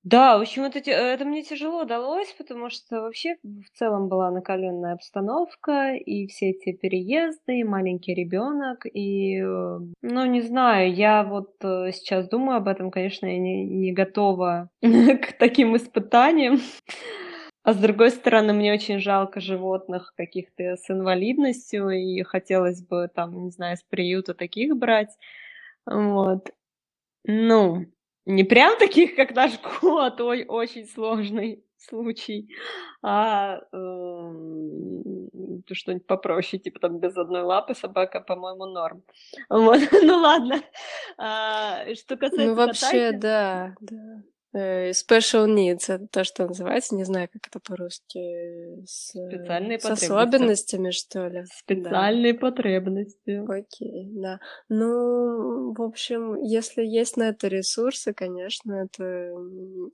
Да, 0.09 0.37
в 0.37 0.41
общем, 0.41 0.63
это, 0.63 0.79
это 0.89 1.25
мне 1.25 1.43
тяжело 1.43 1.83
далось, 1.83 2.31
потому 2.37 2.69
что 2.69 3.01
вообще 3.01 3.35
в 3.43 3.77
целом 3.77 4.07
была 4.07 4.31
накаленная 4.31 4.93
обстановка, 4.93 5.95
и 5.95 6.27
все 6.27 6.51
эти 6.51 6.71
переезды, 6.71 7.59
и 7.59 7.63
маленький 7.65 8.13
ребенок, 8.13 8.85
и, 8.85 9.41
э, 9.41 9.79
ну, 10.01 10.25
не 10.25 10.41
знаю, 10.41 10.93
я 10.93 11.23
вот 11.23 11.55
э, 11.61 11.91
сейчас 11.91 12.29
думаю 12.29 12.57
об 12.59 12.69
этом, 12.69 12.89
конечно, 12.89 13.25
я 13.25 13.37
не, 13.37 13.65
не 13.65 13.91
готова 13.91 14.69
к 14.81 15.33
таким 15.37 15.75
испытаниям. 15.75 16.59
А 17.63 17.73
с 17.73 17.77
другой 17.77 18.11
стороны, 18.11 18.53
мне 18.53 18.71
очень 18.73 18.99
жалко 18.99 19.41
животных 19.41 20.13
каких-то 20.15 20.77
с 20.77 20.89
инвалидностью, 20.89 21.89
и 21.89 22.23
хотелось 22.23 22.81
бы 22.81 23.09
там, 23.13 23.43
не 23.43 23.51
знаю, 23.51 23.75
с 23.75 23.83
приюта 23.83 24.33
таких 24.33 24.77
брать. 24.77 25.09
Вот. 25.85 26.49
Ну, 27.25 27.85
не 28.27 28.43
прям 28.43 28.77
таких, 28.77 29.15
как 29.15 29.33
наш 29.33 29.57
кот, 29.59 30.19
ой, 30.21 30.45
очень 30.47 30.85
сложный 30.85 31.63
случай, 31.77 32.49
а 33.01 33.59
э, 33.71 34.33
что-нибудь 35.71 36.05
попроще, 36.05 36.61
типа 36.61 36.79
там 36.79 36.99
без 36.99 37.15
одной 37.15 37.43
лапы 37.43 37.73
собака, 37.73 38.19
по-моему, 38.19 38.65
норм. 38.65 39.03
Вот, 39.49 39.79
ну 40.03 40.17
ладно. 40.17 40.61
А, 41.17 41.85
что 41.95 42.17
касается 42.17 42.45
Ну 42.47 42.55
вообще, 42.55 43.11
да, 43.13 43.75
да. 43.79 44.21
Э, 44.57 44.89
special 44.89 45.45
needs, 45.45 45.87
это 45.87 46.07
то, 46.07 46.23
что 46.23 46.47
называется, 46.47 46.95
не 46.95 47.03
знаю, 47.03 47.29
как 47.31 47.47
это 47.47 47.59
по-русски, 47.59 48.83
с, 48.85 49.09
Специальные 49.09 49.79
с 49.79 49.85
особенностями, 49.85 50.89
что 50.89 51.27
ли. 51.27 51.45
Специальные 51.45 52.33
да. 52.33 52.39
потребности. 52.39 53.39
Окей, 53.47 54.09
да. 54.13 54.39
Ну, 54.67 55.73
в 55.73 55.81
общем, 55.81 56.41
если 56.41 56.83
есть 56.83 57.17
на 57.17 57.29
это 57.29 57.47
ресурсы, 57.49 58.13
конечно, 58.13 58.73
это 58.73 59.31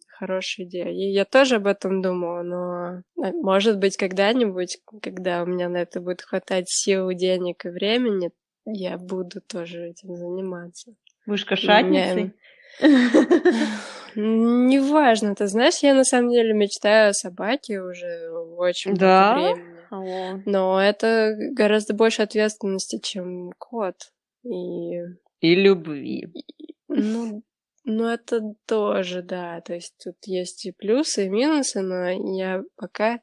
хорошая 0.08 0.66
идея. 0.66 0.92
И 0.92 1.12
я 1.12 1.26
тоже 1.26 1.56
об 1.56 1.68
этом 1.68 2.02
думала, 2.02 2.44
но, 2.44 3.02
э, 3.22 3.34
может 3.34 3.80
быть, 3.80 3.98
когда-нибудь, 3.98 4.80
когда 5.02 5.44
у 5.44 5.46
меня 5.46 5.68
на 5.68 5.78
это 5.78 6.00
будет 6.00 6.22
хватать 6.22 6.70
сил, 6.70 7.12
денег 7.12 7.66
и 7.66 7.70
времени, 7.70 8.32
я 8.66 8.98
буду 8.98 9.42
тоже 9.42 9.90
этим 9.90 10.16
заниматься. 10.16 10.96
Будешь 11.26 11.44
кошатницей? 11.44 12.34
Неважно, 14.16 15.36
ты 15.36 15.48
знаешь, 15.48 15.80
я 15.80 15.94
на 15.94 16.04
самом 16.04 16.32
деле 16.32 16.54
мечтаю 16.54 17.10
о 17.10 17.14
собаке 17.14 17.82
уже 17.82 18.30
очень 18.30 18.94
да? 18.96 19.36
много 19.36 19.54
времени. 19.54 19.74
О. 19.92 20.42
Но 20.46 20.82
это 20.82 21.36
гораздо 21.52 21.94
больше 21.94 22.22
ответственности, 22.24 23.00
чем 23.00 23.52
кот. 23.58 23.96
И, 24.44 25.00
и 25.40 25.56
любви. 25.56 26.32
И, 26.34 26.46
ну, 26.88 27.44
ну, 27.86 28.08
это 28.08 28.54
тоже, 28.66 29.22
да. 29.22 29.62
То 29.62 29.74
есть 29.74 29.96
тут 30.04 30.16
есть 30.26 30.66
и 30.66 30.72
плюсы, 30.72 31.26
и 31.26 31.30
минусы, 31.30 31.82
но 31.82 32.10
я 32.38 32.64
пока 32.76 33.20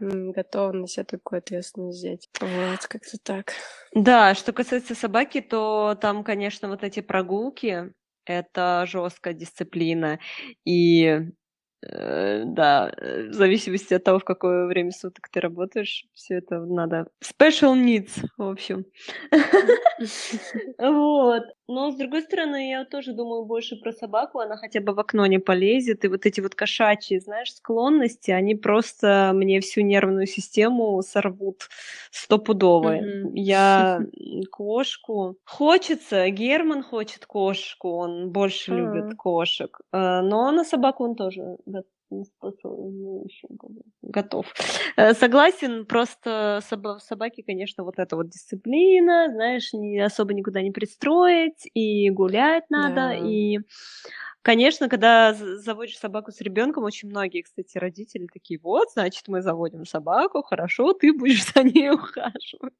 готова 0.00 0.72
на 0.72 0.88
себя 0.88 1.04
такую 1.04 1.38
ответственность 1.38 1.98
взять. 1.98 2.28
Вот, 2.40 2.86
как-то 2.86 3.18
так. 3.22 3.52
Да, 3.94 4.34
что 4.34 4.52
касается 4.52 4.94
собаки, 4.94 5.40
то 5.40 5.96
там, 6.00 6.24
конечно, 6.24 6.68
вот 6.68 6.82
эти 6.82 7.00
прогулки, 7.00 7.92
это 8.26 8.84
жесткая 8.86 9.34
дисциплина. 9.34 10.18
И 10.64 11.20
да, 11.90 12.92
э, 12.96 13.28
в 13.28 13.32
зависимости 13.32 13.94
от 13.94 14.04
того, 14.04 14.18
в 14.18 14.24
какое 14.24 14.66
время 14.66 14.90
суток 14.90 15.28
ты 15.28 15.40
работаешь, 15.40 16.06
все 16.14 16.36
это 16.36 16.60
надо. 16.60 17.08
Special 17.22 17.74
needs, 17.74 18.24
в 18.36 18.48
общем. 18.48 18.84
Вот. 20.78 21.44
Но, 21.66 21.90
с 21.90 21.96
другой 21.96 22.22
стороны, 22.22 22.70
я 22.70 22.84
тоже 22.84 23.12
думаю 23.12 23.46
больше 23.46 23.76
про 23.76 23.92
собаку. 23.92 24.40
Она 24.40 24.56
хотя 24.56 24.80
бы 24.80 24.92
в 24.92 25.00
окно 25.00 25.24
не 25.26 25.38
полезет. 25.38 26.04
И 26.04 26.08
вот 26.08 26.26
эти 26.26 26.40
вот 26.40 26.54
кошачьи, 26.54 27.18
знаешь, 27.18 27.54
склонности, 27.54 28.30
они 28.30 28.54
просто 28.54 29.30
мне 29.34 29.60
всю 29.60 29.80
нервную 29.80 30.26
систему 30.26 31.00
сорвут 31.02 31.68
стопудово. 32.10 33.00
Я 33.32 34.00
кошку... 34.50 35.36
Хочется, 35.44 36.28
Герман 36.28 36.82
хочет 36.82 37.24
кошку, 37.24 37.90
он 37.96 38.30
больше 38.30 38.72
любит 38.74 39.16
кошек. 39.16 39.80
Э, 39.92 40.20
но 40.20 40.50
на 40.50 40.64
собаку 40.64 41.04
он 41.04 41.14
тоже 41.14 41.56
готов. 44.02 44.46
Э, 44.96 45.14
согласен, 45.14 45.86
просто 45.86 46.60
собаки, 46.62 47.42
конечно, 47.42 47.84
вот 47.84 47.98
эта 47.98 48.16
вот 48.16 48.28
дисциплина, 48.28 49.28
знаешь, 49.30 49.72
не 49.72 49.98
особо 50.00 50.34
никуда 50.34 50.62
не 50.62 50.70
пристроить, 50.70 51.68
и 51.74 52.10
гулять 52.10 52.64
надо, 52.70 52.94
да. 52.94 53.14
и 53.14 53.58
Конечно, 54.44 54.90
когда 54.90 55.32
заводишь 55.32 55.96
собаку 55.96 56.30
с 56.30 56.42
ребенком, 56.42 56.84
очень 56.84 57.08
многие, 57.08 57.40
кстати, 57.40 57.78
родители 57.78 58.28
такие, 58.30 58.60
вот, 58.62 58.92
значит, 58.92 59.26
мы 59.26 59.40
заводим 59.40 59.86
собаку, 59.86 60.42
хорошо, 60.42 60.92
ты 60.92 61.14
будешь 61.14 61.50
за 61.54 61.62
ней 61.62 61.88
ухаживать. 61.90 62.74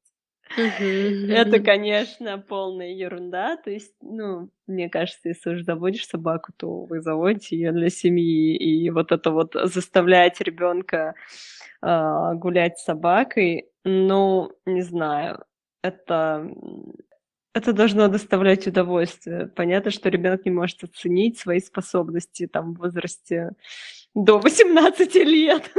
Это, 0.57 1.59
конечно, 1.59 2.37
полная 2.37 2.91
ерунда. 2.91 3.57
То 3.57 3.71
есть, 3.71 3.93
ну, 4.01 4.49
мне 4.67 4.89
кажется, 4.89 5.29
если 5.29 5.55
уж 5.55 5.61
заводишь 5.63 6.07
собаку, 6.07 6.53
то 6.55 6.85
вы 6.85 7.01
заводите 7.01 7.57
ее 7.57 7.71
для 7.71 7.89
семьи. 7.89 8.55
И 8.55 8.89
вот 8.89 9.11
это 9.11 9.31
вот 9.31 9.55
заставлять 9.63 10.39
ребенка 10.41 11.15
э, 11.81 12.33
гулять 12.35 12.79
с 12.79 12.85
собакой, 12.85 13.69
ну, 13.83 14.51
не 14.65 14.81
знаю, 14.81 15.43
это 15.81 16.49
это 17.55 17.71
должно 17.71 18.09
доставлять 18.09 18.67
удовольствие. 18.67 19.47
Понятно, 19.47 19.89
что 19.89 20.09
ребенок 20.09 20.43
не 20.43 20.51
может 20.51 20.83
оценить 20.83 21.39
свои 21.39 21.61
способности 21.61 22.47
там 22.47 22.73
в 22.73 22.79
возрасте 22.79 23.51
до 24.13 24.39
18 24.39 25.15
лет. 25.15 25.71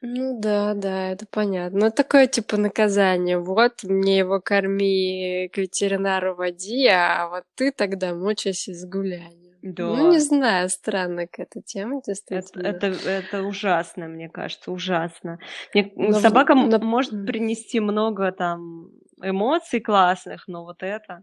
Ну 0.00 0.38
да, 0.38 0.74
да, 0.74 1.10
это 1.10 1.26
понятно. 1.30 1.86
Ну, 1.86 1.90
такое 1.90 2.26
типа 2.26 2.56
наказание. 2.56 3.38
Вот, 3.38 3.82
мне 3.82 4.18
его 4.18 4.40
корми, 4.40 5.50
к 5.52 5.58
ветеринару 5.58 6.34
води, 6.34 6.86
а 6.86 7.28
вот 7.28 7.44
ты 7.56 7.72
тогда 7.72 8.14
мучайся 8.14 8.74
с 8.74 8.84
гулянием. 8.86 9.48
Да. 9.62 9.86
Ну, 9.86 10.12
не 10.12 10.20
знаю, 10.20 10.68
странно 10.68 11.26
какая-то 11.26 11.60
тема, 11.62 12.00
действительно. 12.06 12.68
Это, 12.68 12.86
это, 12.86 13.10
это 13.10 13.42
ужасно, 13.42 14.06
мне 14.06 14.28
кажется, 14.28 14.70
ужасно. 14.70 15.40
Мне, 15.74 15.90
но, 15.96 16.12
собака 16.12 16.54
но... 16.54 16.78
может 16.78 17.26
принести 17.26 17.80
много 17.80 18.30
там 18.30 18.90
эмоций 19.20 19.80
классных, 19.80 20.46
но 20.46 20.64
вот 20.64 20.82
это... 20.82 21.22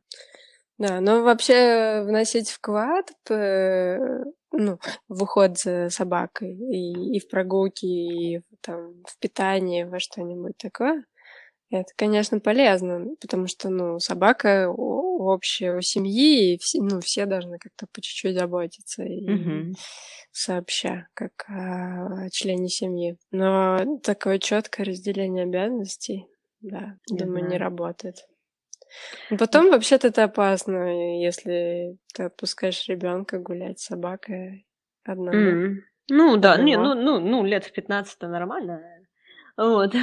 Да, 0.77 0.99
но 0.99 1.23
вообще 1.23 2.03
вносить 2.05 2.49
вклад 2.49 3.09
ну, 4.57 4.79
в 5.07 5.23
уход 5.23 5.57
за 5.57 5.89
собакой, 5.89 6.55
и, 6.55 7.15
и 7.17 7.19
в 7.19 7.27
прогулки, 7.27 7.85
и 7.85 8.41
там, 8.61 9.03
в 9.05 9.17
питании, 9.19 9.83
во 9.83 9.99
что-нибудь 9.99 10.57
такое. 10.57 11.05
Это, 11.71 11.91
конечно, 11.95 12.39
полезно, 12.39 13.15
потому 13.19 13.47
что, 13.47 13.69
ну, 13.69 13.99
собака 13.99 14.69
общая 14.69 15.75
у 15.75 15.81
семьи, 15.81 16.53
и 16.53 16.57
все, 16.59 16.81
ну, 16.81 17.01
все 17.01 17.25
должны 17.25 17.57
как-то 17.57 17.87
по 17.91 18.01
чуть-чуть 18.01 18.37
заботиться, 18.37 19.03
и 19.03 19.29
угу. 19.29 19.73
сообща, 20.31 21.07
как 21.13 21.31
о, 21.47 22.25
о 22.25 22.29
члене 22.29 22.69
семьи. 22.69 23.17
Но 23.31 23.99
такое 24.03 24.37
четкое 24.37 24.85
разделение 24.85 25.43
обязанностей, 25.43 26.27
да, 26.61 26.97
не 27.09 27.17
думаю, 27.17 27.47
не 27.47 27.57
работает. 27.57 28.27
Потом 29.37 29.71
вообще-то 29.71 30.07
это 30.07 30.23
опасно, 30.25 31.21
если 31.21 31.97
ты 32.13 32.23
отпускаешь 32.23 32.87
ребенка 32.87 33.39
гулять 33.39 33.79
с 33.79 33.85
собакой 33.85 34.65
одному. 35.03 35.37
Mm. 35.37 35.75
Ну 36.09 36.37
да, 36.37 36.57
не, 36.57 36.77
ну, 36.77 36.93
ну, 36.93 37.19
ну, 37.19 37.43
лет 37.43 37.65
в 37.65 37.71
15 37.71 38.21
нормально. 38.21 38.81
Вот. 39.57 39.95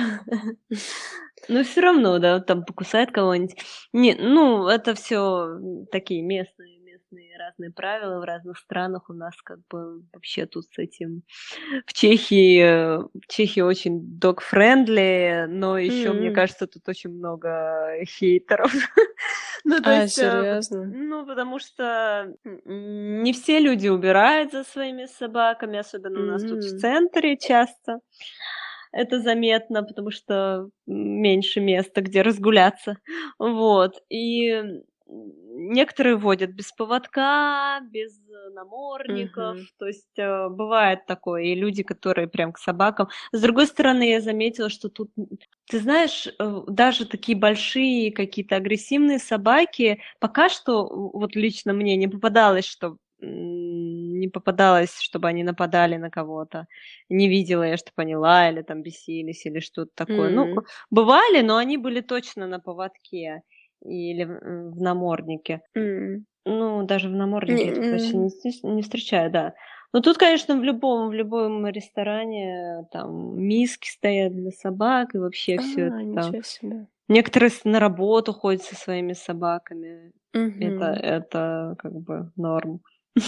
Но 1.49 1.65
все 1.65 1.81
равно, 1.81 2.19
да, 2.19 2.41
там 2.41 2.65
покусает 2.65 3.13
кого-нибудь. 3.13 3.57
Не, 3.93 4.15
ну, 4.15 4.69
это 4.69 4.95
все 4.95 5.59
такие 5.91 6.23
местные, 6.23 6.79
местные 7.13 7.37
разные 7.37 7.71
правила 7.71 8.19
в 8.21 8.25
разных 8.25 8.59
странах. 8.59 9.09
У 9.09 9.13
нас 9.13 9.35
как 9.43 9.59
бы 9.69 10.03
вообще 10.13 10.47
тут 10.47 10.65
с 10.65 10.79
этим... 10.79 11.23
В 11.87 11.93
Чехии, 11.93 12.97
в 12.97 13.27
Чехии 13.29 13.61
очень 13.61 14.19
dog-friendly, 14.19 15.47
но 15.47 15.79
еще, 15.79 16.09
mm-hmm. 16.09 16.13
мне 16.13 16.31
кажется, 16.33 16.67
тут 16.67 16.89
очень 16.89 17.11
много 17.11 17.89
хейтеров. 18.07 18.73
ну, 19.65 19.81
то 19.81 19.91
а, 19.91 20.03
есть, 20.03 20.19
э, 20.19 20.23
серьезно? 20.23 20.85
Ну, 20.85 21.27
потому 21.27 21.59
что 21.59 22.35
не 22.45 23.33
все 23.33 23.59
люди 23.59 23.89
убирают 23.89 24.53
за 24.53 24.65
своими 24.65 25.07
собаками, 25.07 25.79
особенно 25.79 26.19
mm-hmm. 26.19 26.23
у 26.23 26.27
нас 26.27 26.43
тут 26.43 26.65
в 26.65 26.79
центре 26.81 27.37
часто 27.37 28.01
это 28.95 29.21
заметно, 29.21 29.83
потому 29.83 30.11
что 30.11 30.69
меньше 30.87 31.61
места, 31.61 32.03
где 32.03 32.21
разгуляться. 32.21 32.99
Вот. 33.39 33.95
И 34.11 34.83
некоторые 35.55 36.17
водят 36.17 36.51
без 36.51 36.73
поводка, 36.73 37.81
без 37.91 38.19
намордников, 38.55 39.59
uh-huh. 39.59 39.67
то 39.79 39.87
есть 39.87 40.19
э, 40.19 40.49
бывает 40.49 41.07
такое, 41.07 41.43
и 41.45 41.55
люди, 41.55 41.83
которые 41.83 42.29
прям 42.29 42.53
к 42.53 42.59
собакам. 42.59 43.09
С 43.33 43.41
другой 43.41 43.67
стороны, 43.67 44.11
я 44.11 44.21
заметила, 44.21 44.69
что 44.69 44.89
тут, 44.89 45.11
ты 45.71 45.81
знаешь, 45.81 46.27
э, 46.27 46.61
даже 46.67 47.07
такие 47.07 47.37
большие 47.37 48.13
какие-то 48.13 48.57
агрессивные 48.57 49.19
собаки, 49.19 50.01
пока 50.21 50.49
что, 50.49 50.87
вот 50.87 51.35
лично 51.37 51.73
мне 51.73 51.97
не 51.97 52.09
попадалось, 52.09 52.67
что 52.67 52.97
не 53.25 54.29
попадалось, 54.29 54.99
чтобы 54.99 55.29
они 55.29 55.45
нападали 55.45 55.97
на 55.97 56.11
кого-то. 56.11 56.67
Не 57.09 57.29
видела 57.29 57.63
я, 57.63 57.77
чтобы 57.77 58.03
они 58.03 58.17
лаяли, 58.17 58.63
там 58.63 58.83
бесились 58.83 59.47
или 59.47 59.61
что-то 59.61 59.93
такое. 59.95 60.31
Mm-hmm. 60.31 60.55
Ну, 60.55 60.63
бывали, 60.91 61.41
но 61.43 61.57
они 61.57 61.77
были 61.77 62.01
точно 62.01 62.49
на 62.49 62.59
поводке 62.59 63.43
или 63.85 64.25
в 64.25 64.81
наморднике. 64.81 65.63
Mm-hmm. 65.77 66.23
Ну, 66.45 66.83
даже 66.85 67.09
в 67.09 67.13
наморднике 67.13 67.71
mm-hmm. 67.71 67.85
я 67.85 67.93
почти 67.93 68.17
не, 68.17 68.75
не 68.75 68.83
встречаю, 68.83 69.31
да. 69.31 69.55
Но 69.93 70.01
тут, 70.01 70.17
конечно, 70.17 70.57
в 70.57 70.63
любом, 70.63 71.09
в 71.09 71.13
любом 71.13 71.67
ресторане 71.67 72.87
там 72.91 73.39
миски 73.39 73.89
стоят 73.91 74.35
для 74.35 74.51
собак 74.51 75.15
и 75.15 75.19
вообще 75.19 75.57
а, 75.57 75.63
все 75.63 75.81
это 75.87 76.15
там. 76.15 76.45
Себе. 76.45 76.87
Некоторые 77.09 77.51
на 77.65 77.79
работу 77.79 78.33
ходят 78.33 78.63
со 78.63 78.75
своими 78.75 79.13
собаками. 79.13 80.13
Угу. 80.35 80.65
Это, 80.65 80.85
это 80.87 81.77
как 81.79 81.93
бы 81.93 82.31
норм. 82.37 82.81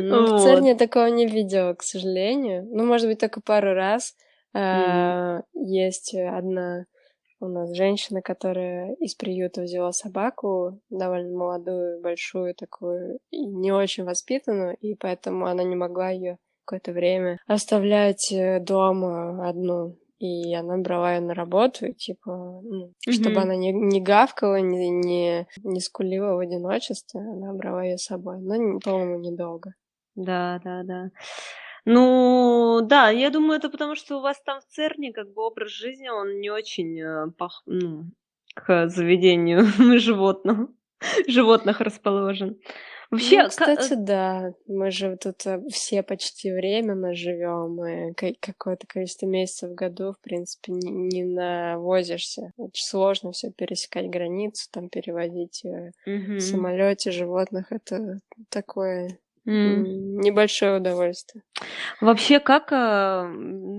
Ну, 0.00 0.38
в 0.38 0.40
Церне 0.40 0.74
такого 0.74 1.06
не 1.06 1.26
видела, 1.26 1.74
к 1.74 1.82
сожалению. 1.82 2.66
Ну, 2.70 2.86
может 2.86 3.06
быть, 3.06 3.20
только 3.20 3.42
пару 3.42 3.74
раз. 3.74 4.16
А, 4.54 5.42
есть 5.52 6.14
одна 6.14 6.86
у 7.44 7.48
нас 7.48 7.74
женщина, 7.74 8.22
которая 8.22 8.94
из 8.94 9.14
приюта 9.14 9.62
взяла 9.62 9.92
собаку, 9.92 10.80
довольно 10.90 11.36
молодую, 11.36 12.00
большую 12.00 12.54
такую, 12.54 13.18
и 13.30 13.44
не 13.46 13.72
очень 13.72 14.04
воспитанную, 14.04 14.76
и 14.80 14.94
поэтому 14.94 15.46
она 15.46 15.62
не 15.62 15.76
могла 15.76 16.10
ее 16.10 16.38
какое-то 16.64 16.92
время 16.92 17.38
оставлять 17.46 18.32
э, 18.32 18.58
дома 18.60 19.46
одну 19.48 19.96
и 20.18 20.54
она 20.54 20.78
брала 20.78 21.14
ее 21.14 21.20
на 21.20 21.34
работу, 21.34 21.86
и, 21.86 21.92
типа, 21.92 22.60
ну, 22.62 22.86
mm-hmm. 22.86 23.12
чтобы 23.12 23.40
она 23.40 23.56
не, 23.56 23.72
не 23.72 24.00
гавкала, 24.00 24.60
не, 24.60 24.88
не, 24.88 25.46
не 25.62 25.80
скулила 25.80 26.36
в 26.36 26.38
одиночестве, 26.38 27.20
она 27.20 27.52
брала 27.52 27.84
ее 27.84 27.98
с 27.98 28.04
собой. 28.04 28.38
Но, 28.40 28.78
по-моему, 28.78 29.18
недолго. 29.18 29.74
Да, 30.14 30.60
да, 30.64 30.82
да. 30.84 31.10
Ну, 31.84 32.80
да, 32.82 33.10
я 33.10 33.30
думаю, 33.30 33.58
это 33.58 33.68
потому, 33.68 33.94
что 33.94 34.18
у 34.18 34.22
вас 34.22 34.40
там 34.42 34.60
в 34.60 34.66
Церне 34.66 35.12
как 35.12 35.32
бы 35.32 35.42
образ 35.42 35.70
жизни, 35.70 36.08
он 36.08 36.40
не 36.40 36.50
очень 36.50 36.98
э, 37.00 37.30
пох... 37.36 37.62
ну, 37.66 38.04
к 38.54 38.88
заведению 38.88 39.66
животных, 39.98 40.68
животных 41.26 41.80
расположен. 41.80 42.58
Вообще, 43.10 43.42
ну, 43.42 43.48
кстати, 43.48 43.90
ка- 43.90 43.96
да. 43.96 44.52
Мы 44.66 44.90
же 44.90 45.16
тут 45.16 45.46
э, 45.46 45.60
все 45.70 46.02
почти 46.02 46.50
временно 46.50 47.14
живем, 47.14 47.84
и 47.84 48.14
какое-то 48.40 48.86
количество 48.86 49.26
месяцев 49.26 49.70
в 49.70 49.74
году, 49.74 50.12
в 50.12 50.20
принципе, 50.20 50.72
не, 50.72 50.90
не 50.90 51.24
навозишься. 51.24 52.52
Очень 52.56 52.84
сложно 52.84 53.32
все 53.32 53.52
пересекать 53.52 54.08
границу, 54.08 54.68
там 54.72 54.88
переводить 54.88 55.62
mm-hmm. 55.64 56.36
в 56.36 56.40
самолете 56.40 57.10
животных. 57.10 57.70
Это 57.70 58.20
такое 58.48 59.18
Mm. 59.46 60.22
Небольшое 60.22 60.78
удовольствие. 60.78 61.42
Вообще, 62.00 62.40
как, 62.40 62.72
а, 62.72 63.30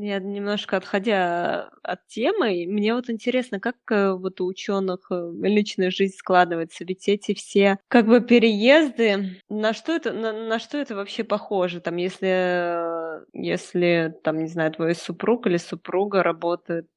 я 0.01 0.19
немножко 0.19 0.77
отходя 0.77 1.69
от 1.81 2.05
темы, 2.05 2.65
мне 2.67 2.93
вот 2.93 3.09
интересно, 3.09 3.59
как 3.59 3.75
э, 3.89 4.11
вот 4.11 4.41
у 4.41 4.45
ученых 4.45 5.07
э, 5.09 5.31
личная 5.41 5.89
жизнь 5.89 6.15
складывается, 6.17 6.85
ведь 6.85 7.07
эти 7.07 7.33
все 7.33 7.79
как 7.87 8.05
бы 8.05 8.21
переезды, 8.21 9.41
на 9.49 9.73
что 9.73 9.93
это, 9.93 10.13
на, 10.13 10.33
на 10.33 10.59
что 10.59 10.77
это 10.77 10.95
вообще 10.95 11.23
похоже, 11.23 11.81
там, 11.81 11.95
если, 11.95 13.23
если, 13.33 14.15
там, 14.23 14.37
не 14.37 14.47
знаю, 14.47 14.71
твой 14.71 14.93
супруг 14.93 15.47
или 15.47 15.57
супруга 15.57 16.21
работает 16.21 16.87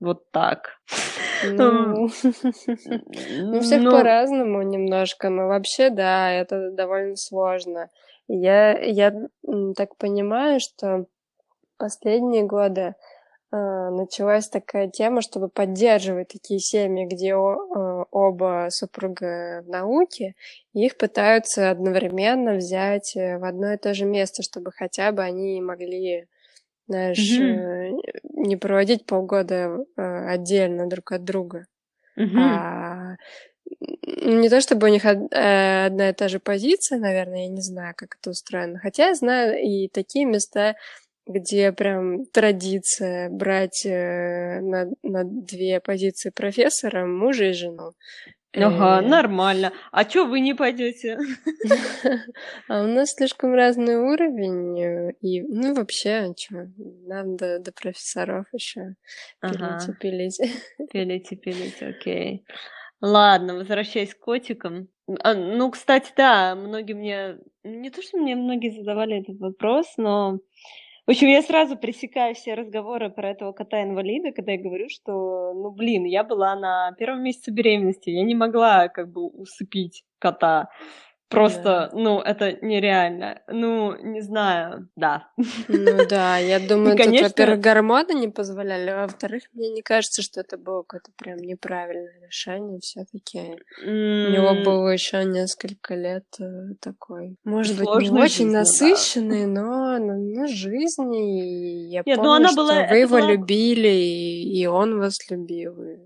вот 0.00 0.30
так. 0.32 0.80
Ну, 1.40 2.08
ну 2.84 3.60
всех 3.60 3.84
по-разному 3.84 4.62
немножко, 4.62 5.28
но 5.28 5.46
вообще, 5.46 5.88
да, 5.88 6.32
это 6.32 6.72
довольно 6.72 7.14
сложно. 7.14 7.90
Я, 8.28 8.78
я 8.78 9.14
так 9.74 9.96
понимаю, 9.96 10.60
что 10.60 11.06
последние 11.78 12.44
годы 12.44 12.94
э, 13.50 13.56
началась 13.56 14.48
такая 14.48 14.90
тема, 14.90 15.22
чтобы 15.22 15.48
поддерживать 15.48 16.28
такие 16.28 16.60
семьи, 16.60 17.06
где 17.06 17.30
э, 17.30 17.34
оба 18.10 18.66
супруга 18.70 19.62
в 19.64 19.68
науке, 19.68 20.34
и 20.74 20.84
их 20.84 20.98
пытаются 20.98 21.70
одновременно 21.70 22.54
взять 22.54 23.14
в 23.14 23.44
одно 23.46 23.72
и 23.72 23.78
то 23.78 23.94
же 23.94 24.04
место, 24.04 24.42
чтобы 24.42 24.72
хотя 24.72 25.10
бы 25.12 25.22
они 25.22 25.62
могли, 25.62 26.26
знаешь, 26.86 27.18
mm-hmm. 27.18 27.44
э, 27.44 28.10
не 28.34 28.56
проводить 28.56 29.06
полгода 29.06 29.84
э, 29.96 30.28
отдельно 30.28 30.86
друг 30.86 31.12
от 31.12 31.24
друга. 31.24 31.66
Mm-hmm. 32.18 32.38
А 32.38 33.16
не 33.70 34.48
то 34.48 34.60
чтобы 34.60 34.88
у 34.88 34.90
них 34.90 35.04
э, 35.04 35.86
одна 35.86 36.10
и 36.10 36.12
та 36.12 36.28
же 36.28 36.40
позиция, 36.40 36.98
наверное, 36.98 37.42
я 37.42 37.48
не 37.48 37.62
знаю, 37.62 37.94
как 37.96 38.16
это 38.20 38.30
устроено. 38.30 38.78
Хотя 38.78 39.08
я 39.08 39.14
знаю 39.14 39.58
и 39.62 39.88
такие 39.88 40.24
места, 40.24 40.76
где 41.26 41.72
прям 41.72 42.24
традиция 42.26 43.28
брать 43.28 43.84
э, 43.84 44.60
на, 44.60 44.88
на 45.02 45.24
две 45.24 45.80
позиции 45.80 46.30
профессора, 46.30 47.06
мужа 47.06 47.46
и 47.46 47.52
жену. 47.52 47.92
Ага, 48.54 49.02
э, 49.02 49.08
нормально. 49.08 49.72
А 49.92 50.04
чё 50.04 50.26
вы 50.26 50.40
не 50.40 50.54
пойдете? 50.54 51.18
А 52.68 52.82
у 52.82 52.86
нас 52.86 53.12
слишком 53.12 53.54
разный 53.54 53.96
уровень. 53.96 55.12
И, 55.20 55.42
ну, 55.42 55.74
вообще, 55.74 56.32
чё, 56.36 56.66
нам 57.06 57.36
до, 57.36 57.58
до 57.58 57.72
профессоров 57.72 58.46
еще 58.52 58.94
пилить 59.42 59.88
и 59.88 59.92
пилить. 60.00 60.40
Пилить 60.92 61.32
и 61.32 61.36
пилить, 61.36 61.82
окей. 61.82 62.44
Ладно, 63.00 63.54
возвращаясь 63.54 64.14
к 64.14 64.20
котикам. 64.20 64.88
А, 65.22 65.34
ну, 65.34 65.70
кстати, 65.70 66.12
да, 66.16 66.54
многие 66.54 66.94
мне... 66.94 67.38
Не 67.64 67.90
то, 67.90 68.02
что 68.02 68.18
мне 68.18 68.34
многие 68.34 68.70
задавали 68.70 69.20
этот 69.20 69.38
вопрос, 69.38 69.94
но... 69.96 70.38
В 71.06 71.10
общем, 71.10 71.28
я 71.28 71.40
сразу 71.40 71.78
пресекаю 71.78 72.34
все 72.34 72.52
разговоры 72.52 73.08
про 73.08 73.30
этого 73.30 73.52
кота-инвалида, 73.52 74.32
когда 74.32 74.52
я 74.52 74.58
говорю, 74.58 74.88
что, 74.90 75.54
ну, 75.54 75.70
блин, 75.70 76.04
я 76.04 76.22
была 76.22 76.54
на 76.54 76.92
первом 76.98 77.22
месяце 77.22 77.50
беременности, 77.50 78.10
я 78.10 78.22
не 78.24 78.34
могла 78.34 78.88
как 78.88 79.10
бы 79.10 79.26
усыпить 79.26 80.04
кота. 80.18 80.68
Просто, 81.28 81.62
да. 81.62 81.90
ну, 81.92 82.20
это 82.20 82.52
нереально. 82.62 83.42
Ну, 83.48 83.94
не 84.02 84.22
знаю, 84.22 84.88
да. 84.96 85.28
Ну 85.68 86.06
да, 86.08 86.38
я 86.38 86.58
думаю, 86.68 86.94
И, 86.94 86.98
конечно... 86.98 87.28
тут, 87.28 87.38
во-первых, 87.38 87.60
гормоны 87.60 88.14
не 88.14 88.28
позволяли, 88.28 88.90
а 88.90 89.02
во-вторых, 89.02 89.42
мне 89.52 89.70
не 89.70 89.82
кажется, 89.82 90.22
что 90.22 90.40
это 90.40 90.56
было 90.56 90.82
какое-то 90.82 91.10
прям 91.16 91.36
неправильное 91.38 92.14
решение 92.26 92.80
все 92.80 93.04
таки 93.12 93.38
mm. 93.84 94.26
У 94.26 94.30
него 94.30 94.64
было 94.64 94.88
еще 94.88 95.24
несколько 95.24 95.94
лет 95.94 96.24
э, 96.40 96.74
такой, 96.80 97.36
может 97.44 97.76
Сложной 97.76 98.02
быть, 98.02 98.12
не 98.12 98.22
очень 98.22 98.50
насыщенный, 98.50 99.42
да. 99.42 99.60
но, 99.60 99.98
но, 99.98 100.14
но 100.14 100.46
жизни. 100.46 101.42
И 101.42 101.90
я 101.90 102.02
Нет, 102.06 102.16
ну, 102.16 102.24
помню, 102.24 102.32
она 102.32 102.48
что 102.48 102.62
была, 102.62 102.86
вы 102.86 102.96
его 102.96 103.18
была... 103.18 103.30
любили, 103.32 103.88
и, 103.88 104.60
и 104.60 104.66
он 104.66 104.98
вас 104.98 105.18
любил. 105.30 105.82
И 105.82 105.98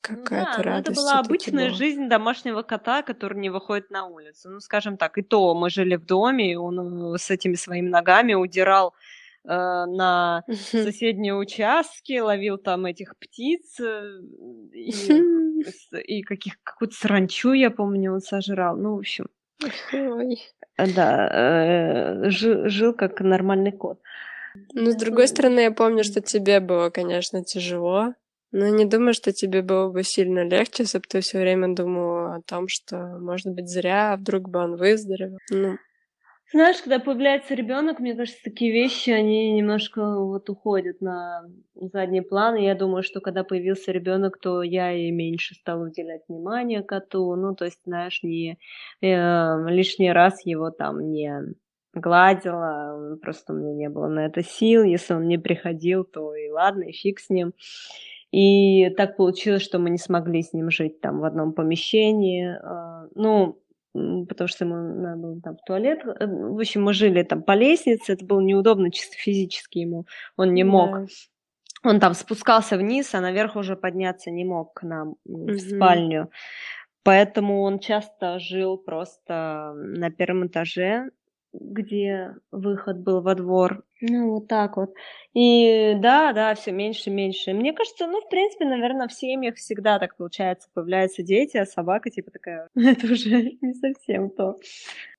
какая-то 0.00 0.56
да, 0.56 0.62
радость. 0.62 0.90
Это 0.90 1.00
была 1.00 1.18
обычная 1.20 1.70
жизнь 1.70 2.08
домашнего 2.08 2.62
кота, 2.62 3.02
который 3.02 3.38
не 3.38 3.50
выходит 3.50 3.90
на 3.90 4.06
улицу. 4.06 4.50
Ну, 4.50 4.60
скажем 4.60 4.96
так, 4.96 5.18
и 5.18 5.22
то 5.22 5.54
мы 5.54 5.70
жили 5.70 5.96
в 5.96 6.04
доме, 6.04 6.52
и 6.52 6.56
он 6.56 7.14
э, 7.14 7.18
с 7.18 7.30
этими 7.30 7.54
своими 7.54 7.88
ногами 7.88 8.34
удирал 8.34 8.94
э, 9.44 9.48
на 9.48 10.44
соседние 10.48 11.34
участки, 11.34 12.18
ловил 12.18 12.58
там 12.58 12.86
этих 12.86 13.16
птиц 13.18 13.80
э, 13.80 14.20
и, 14.72 14.90
и 16.18 16.22
каких, 16.22 16.54
какую-то 16.62 16.94
саранчу, 16.94 17.52
я 17.52 17.70
помню, 17.70 18.12
он 18.12 18.20
сожрал. 18.20 18.76
Ну, 18.76 18.96
в 18.96 18.98
общем. 18.98 19.26
Ой. 19.92 20.40
Да, 20.78 21.28
э, 21.32 22.30
жил, 22.30 22.68
жил 22.68 22.94
как 22.94 23.20
нормальный 23.20 23.72
кот. 23.72 24.00
Ну, 24.72 24.90
с 24.90 24.96
другой 24.96 25.28
стороны, 25.28 25.60
я 25.60 25.70
помню, 25.70 26.04
что 26.04 26.20
тебе 26.20 26.60
было, 26.60 26.90
конечно, 26.90 27.44
тяжело. 27.44 28.14
Но 28.52 28.68
не 28.68 28.84
думаю, 28.84 29.14
что 29.14 29.32
тебе 29.32 29.62
было 29.62 29.90
бы 29.90 30.02
сильно 30.02 30.48
легче, 30.48 30.82
если 30.82 30.98
бы 30.98 31.04
ты 31.08 31.20
все 31.20 31.38
время 31.38 31.74
думала 31.74 32.36
о 32.36 32.42
том, 32.42 32.66
что, 32.68 32.96
может 33.20 33.46
быть, 33.46 33.68
зря, 33.68 34.12
а 34.12 34.16
вдруг 34.16 34.48
бы 34.48 34.58
он 34.58 34.76
выздоровел. 34.76 35.38
Ну, 35.50 35.76
знаешь, 36.52 36.82
когда 36.82 36.98
появляется 36.98 37.54
ребенок, 37.54 38.00
мне 38.00 38.16
кажется, 38.16 38.42
такие 38.42 38.72
вещи, 38.72 39.10
они 39.10 39.52
немножко 39.52 40.02
вот 40.18 40.50
уходят 40.50 41.00
на 41.00 41.44
задний 41.76 42.22
план. 42.22 42.56
И 42.56 42.64
я 42.64 42.74
думаю, 42.74 43.04
что 43.04 43.20
когда 43.20 43.44
появился 43.44 43.92
ребенок, 43.92 44.40
то 44.40 44.62
я 44.62 44.92
и 44.92 45.12
меньше 45.12 45.54
стала 45.54 45.86
уделять 45.86 46.22
внимание 46.28 46.82
коту. 46.82 47.36
Ну, 47.36 47.54
то 47.54 47.66
есть, 47.66 47.78
знаешь, 47.84 48.24
не 48.24 48.58
э, 49.00 49.68
лишний 49.68 50.10
раз 50.10 50.44
его 50.44 50.72
там 50.72 51.12
не 51.12 51.40
гладила, 51.94 53.16
просто 53.22 53.52
у 53.52 53.56
меня 53.56 53.72
не 53.72 53.88
было 53.88 54.08
на 54.08 54.26
это 54.26 54.42
сил. 54.42 54.82
Если 54.82 55.14
он 55.14 55.28
не 55.28 55.38
приходил, 55.38 56.02
то 56.02 56.34
и 56.34 56.50
ладно, 56.50 56.82
и 56.82 56.92
фиг 56.92 57.20
с 57.20 57.30
ним. 57.30 57.52
И 58.32 58.90
так 58.90 59.16
получилось, 59.16 59.62
что 59.62 59.78
мы 59.78 59.90
не 59.90 59.98
смогли 59.98 60.42
с 60.42 60.52
ним 60.52 60.70
жить 60.70 61.00
там 61.00 61.20
в 61.20 61.24
одном 61.24 61.52
помещении. 61.52 62.46
А, 62.62 63.08
ну, 63.14 63.60
потому 63.92 64.48
что 64.48 64.64
ему 64.64 64.76
надо 64.76 65.16
было 65.16 65.40
там 65.40 65.56
в 65.56 65.64
туалет. 65.66 66.00
Э, 66.04 66.26
в 66.26 66.58
общем, 66.58 66.84
мы 66.84 66.92
жили 66.92 67.22
там 67.22 67.42
по 67.42 67.52
лестнице, 67.52 68.12
это 68.12 68.24
было 68.24 68.40
неудобно 68.40 68.90
чисто 68.90 69.16
физически 69.16 69.78
ему, 69.78 70.06
он 70.36 70.54
не 70.54 70.64
мог. 70.64 70.90
Да. 70.90 71.06
Он 71.82 71.98
там 71.98 72.14
спускался 72.14 72.76
вниз, 72.76 73.14
а 73.14 73.20
наверх 73.20 73.56
уже 73.56 73.74
подняться 73.74 74.30
не 74.30 74.44
мог 74.44 74.74
к 74.74 74.82
нам 74.82 75.14
в 75.24 75.58
спальню. 75.58 76.30
Поэтому 77.02 77.62
он 77.62 77.78
часто 77.78 78.38
жил 78.38 78.76
просто 78.76 79.72
на 79.74 80.10
первом 80.10 80.46
этаже, 80.48 81.10
где 81.54 82.34
выход 82.52 82.98
был 82.98 83.22
во 83.22 83.34
двор. 83.34 83.82
Ну, 84.00 84.34
вот 84.34 84.48
так 84.48 84.76
вот. 84.76 84.94
И 85.34 85.94
да, 85.98 86.32
да, 86.32 86.54
все 86.54 86.72
меньше 86.72 87.10
и 87.10 87.12
меньше. 87.12 87.52
Мне 87.52 87.72
кажется, 87.72 88.06
ну, 88.06 88.20
в 88.20 88.28
принципе, 88.28 88.64
наверное, 88.64 89.06
в 89.06 89.12
семьях 89.12 89.56
всегда 89.56 89.98
так 89.98 90.16
получается. 90.16 90.68
Появляются 90.74 91.22
дети, 91.22 91.56
а 91.56 91.66
собака 91.66 92.10
типа 92.10 92.30
такая, 92.30 92.68
это 92.74 93.06
уже 93.06 93.52
не 93.60 93.74
совсем 93.74 94.30
то. 94.30 94.56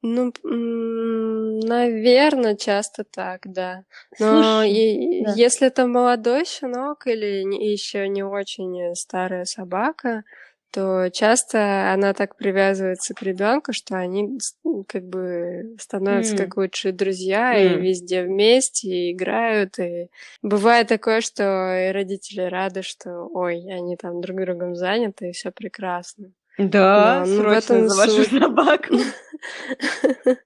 Ну, 0.02 0.34
наверное, 0.44 2.56
часто 2.56 3.04
так, 3.04 3.42
да. 3.46 3.84
Но 4.20 4.42
Слушай, 4.42 4.72
и, 4.72 5.24
да. 5.24 5.34
если 5.36 5.68
это 5.68 5.86
молодой 5.86 6.46
щенок 6.46 7.08
или 7.08 7.72
еще 7.72 8.10
не 8.10 8.24
очень 8.24 8.96
старая 8.96 9.46
собака, 9.46 10.24
то 10.72 11.10
часто 11.12 11.92
она 11.94 12.14
так 12.14 12.36
привязывается 12.36 13.14
к 13.14 13.22
ребенку, 13.22 13.74
что 13.74 13.98
они 13.98 14.40
как 14.88 15.04
бы 15.04 15.76
становятся 15.80 16.36
mm. 16.36 16.38
как 16.38 16.58
лучшие 16.58 16.94
друзья 16.94 17.54
mm. 17.54 17.76
и 17.76 17.82
везде 17.82 18.24
вместе 18.24 18.88
и 18.88 19.12
играют. 19.12 19.80
И 19.80 20.10
бывает 20.42 20.88
такое, 20.88 21.22
что 21.22 21.44
и 21.44 21.92
родители 21.92 22.42
рады, 22.42 22.82
что 22.82 23.28
ой, 23.28 23.66
они 23.70 23.98
там 23.98 24.22
друг 24.22 24.40
другом 24.40 24.76
заняты, 24.76 25.30
и 25.30 25.34
все 25.34 25.52
прекрасно. 25.52 26.32
Да, 26.58 27.24
Но, 27.26 27.36
ну, 27.36 27.44
в 27.44 27.52
этом 27.52 27.88
за 27.90 27.98
вашу 27.98 28.24
собаку. 28.24 28.96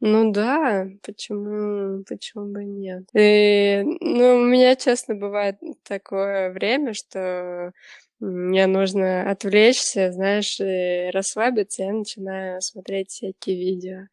Ну 0.00 0.32
да, 0.32 0.86
почему, 1.02 2.04
почему 2.04 2.52
бы 2.52 2.64
нет? 2.64 3.04
И, 3.14 3.82
ну, 4.00 4.36
у 4.36 4.44
меня, 4.44 4.76
честно, 4.76 5.14
бывает 5.14 5.56
такое 5.82 6.50
время, 6.50 6.92
что 6.92 7.72
мне 8.20 8.66
нужно 8.66 9.30
отвлечься, 9.30 10.12
знаешь, 10.12 10.58
и 10.60 11.10
расслабиться, 11.12 11.82
я 11.84 11.92
начинаю 11.92 12.60
смотреть 12.62 13.10
всякие 13.10 13.56
видео 13.56 14.08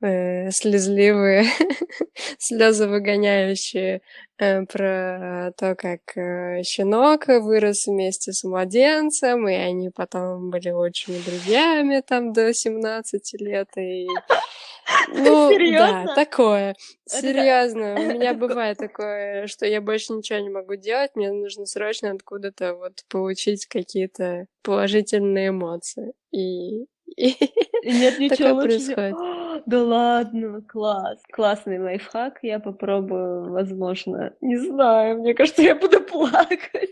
э, 0.00 0.50
слезливые, 0.50 1.44
слезы 2.38 2.86
выгоняющие 2.86 4.00
э, 4.38 4.64
про 4.66 5.52
то, 5.56 5.74
как 5.74 6.00
э, 6.16 6.62
щенок 6.62 7.28
вырос 7.28 7.86
вместе 7.86 8.32
с 8.32 8.44
младенцем, 8.44 9.48
и 9.48 9.54
они 9.54 9.90
потом 9.90 10.50
были 10.50 10.70
лучшими 10.70 11.18
друзьями 11.18 12.02
там 12.06 12.32
до 12.32 12.52
17 12.52 13.40
лет, 13.40 13.68
и 13.76 14.06
ну, 15.08 15.50
Серьезно? 15.50 16.04
да, 16.06 16.14
такое. 16.14 16.76
Серьезно. 17.06 17.94
У 17.94 18.02
меня 18.02 18.34
бывает 18.34 18.78
такое, 18.78 19.46
что 19.46 19.66
я 19.66 19.80
больше 19.80 20.12
ничего 20.12 20.38
не 20.38 20.50
могу 20.50 20.76
делать, 20.76 21.12
мне 21.14 21.32
нужно 21.32 21.66
срочно 21.66 22.12
откуда-то 22.12 22.74
вот 22.74 23.04
получить 23.08 23.66
какие-то 23.66 24.46
положительные 24.62 25.48
эмоции. 25.48 26.12
И, 26.30 26.82
и 26.82 26.86
нет 27.16 28.18
ничего 28.18 28.54
лучше. 28.54 28.68
происходит. 28.68 29.62
Да 29.66 29.82
ладно, 29.82 30.62
класс. 30.62 31.20
Классный 31.32 31.78
лайфхак. 31.78 32.38
Я 32.42 32.60
попробую, 32.60 33.50
возможно. 33.50 34.34
Не 34.40 34.56
знаю, 34.56 35.18
мне 35.18 35.34
кажется, 35.34 35.62
я 35.62 35.74
буду 35.74 36.00
плакать. 36.00 36.90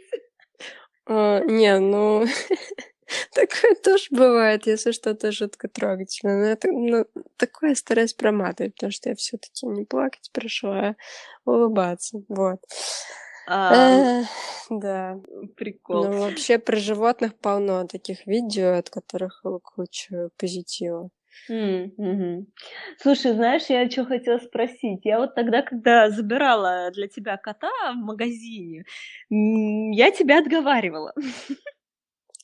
А, 1.07 1.40
не, 1.40 1.79
ну... 1.79 2.24
Такое 3.33 3.76
тоже 3.85 4.07
бывает, 4.11 4.66
если 4.66 4.90
что-то 4.90 5.31
жутко 5.31 5.68
трогательное. 5.68 6.38
Но 6.38 6.46
это, 6.46 6.72
ну, 6.72 7.07
такое 7.37 7.76
стараюсь 7.76 8.14
проматывать, 8.14 8.74
потому 8.74 8.90
что 8.90 9.11
я 9.11 9.14
все 9.14 9.37
таки 9.37 9.64
не 9.66 9.85
плакать 9.85 10.31
прошу, 10.33 10.68
а 10.68 10.96
улыбаться. 11.44 12.20
Вот. 12.29 12.59
Да. 13.46 15.20
Прикол. 15.56 16.04
Ну, 16.04 16.20
вообще 16.22 16.59
про 16.59 16.76
животных 16.76 17.37
полно 17.37 17.87
таких 17.87 18.26
видео, 18.26 18.78
от 18.78 18.90
которых 18.90 19.42
куча 19.62 20.30
позитива. 20.37 21.11
Mm-hmm. 21.50 22.46
Слушай, 22.98 23.32
знаешь, 23.35 23.66
я 23.68 23.88
что 23.90 24.04
хотела 24.04 24.38
спросить. 24.38 25.00
Я 25.04 25.18
вот 25.18 25.35
тогда, 25.35 25.62
когда 25.62 26.11
забирала 26.11 26.90
для 26.90 27.09
тебя 27.09 27.37
кота 27.37 27.70
в 27.92 27.96
магазине, 27.96 28.85
я 29.30 30.11
тебя 30.11 30.38
отговаривала. 30.38 31.12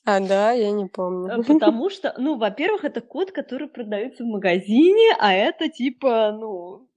А, 0.05 0.19
да, 0.19 0.51
я 0.51 0.71
не 0.71 0.85
помню. 0.85 1.39
Э, 1.39 1.43
потому 1.47 1.89
что, 1.89 2.13
ну, 2.17 2.37
во-первых, 2.37 2.83
это 2.83 3.01
кот, 3.01 3.31
который 3.31 3.69
продается 3.69 4.23
в 4.23 4.27
магазине, 4.27 5.15
а 5.19 5.33
это 5.33 5.69
типа, 5.69 6.31
ну... 6.37 6.89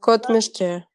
Кот 0.00 0.26
в 0.26 0.28
мешке. 0.30 0.86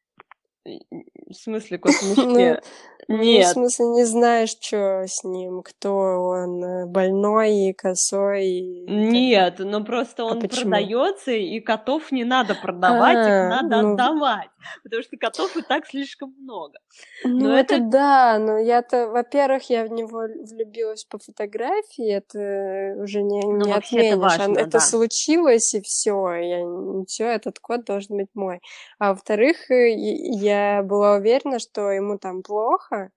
В 1.28 1.34
смысле 1.34 1.78
кот 1.78 1.92
в 1.92 2.02
мешке? 2.02 2.24
Нет. 2.24 2.64
Ну, 3.08 3.40
в 3.40 3.44
смысле, 3.44 3.86
не 3.86 4.04
знаешь, 4.04 4.50
что 4.50 5.04
с 5.04 5.24
ним, 5.24 5.62
кто 5.62 5.92
он, 5.92 6.62
э, 6.62 6.86
больной 6.86 7.52
и 7.52 7.72
косой. 7.72 8.46
И... 8.46 8.86
Нет, 8.88 9.56
но 9.58 9.82
просто 9.82 10.22
а 10.22 10.26
он 10.26 10.38
а 10.38 10.48
продается, 10.48 11.32
и 11.32 11.58
котов 11.58 12.12
не 12.12 12.22
надо 12.22 12.54
продавать, 12.54 13.16
а, 13.16 13.20
их 13.20 13.50
надо 13.50 13.82
ну... 13.82 13.92
отдавать, 13.94 14.50
потому 14.84 15.02
что 15.02 15.16
котов 15.16 15.56
и 15.56 15.62
так 15.62 15.86
слишком 15.86 16.34
много. 16.38 16.78
Ну, 17.24 17.48
но 17.48 17.58
это... 17.58 17.76
это 17.76 17.84
да, 17.84 18.38
но 18.38 18.58
я-то, 18.58 19.08
во-первых, 19.08 19.68
я 19.70 19.84
в 19.84 19.90
него 19.90 20.20
влюбилась 20.20 21.04
по 21.04 21.18
фотографии, 21.18 22.08
это 22.08 22.94
уже 23.02 23.22
не, 23.22 23.40
ну, 23.40 23.64
не 23.64 23.72
отменишь. 23.72 24.12
Это, 24.12 24.20
важно, 24.20 24.58
это 24.58 24.70
да. 24.70 24.80
случилось, 24.80 25.74
и 25.74 25.80
все, 25.80 26.32
я 26.34 26.64
все, 27.08 27.24
этот 27.24 27.58
кот 27.58 27.84
должен 27.84 28.18
быть 28.18 28.30
мой. 28.34 28.60
А 29.00 29.14
во-вторых, 29.14 29.68
э, 29.70 29.90
я 30.76 30.82
была 30.82 31.16
уверена, 31.16 31.58
что 31.58 31.90
ему 31.90 32.18
там 32.18 32.42
плохо, 32.42 33.10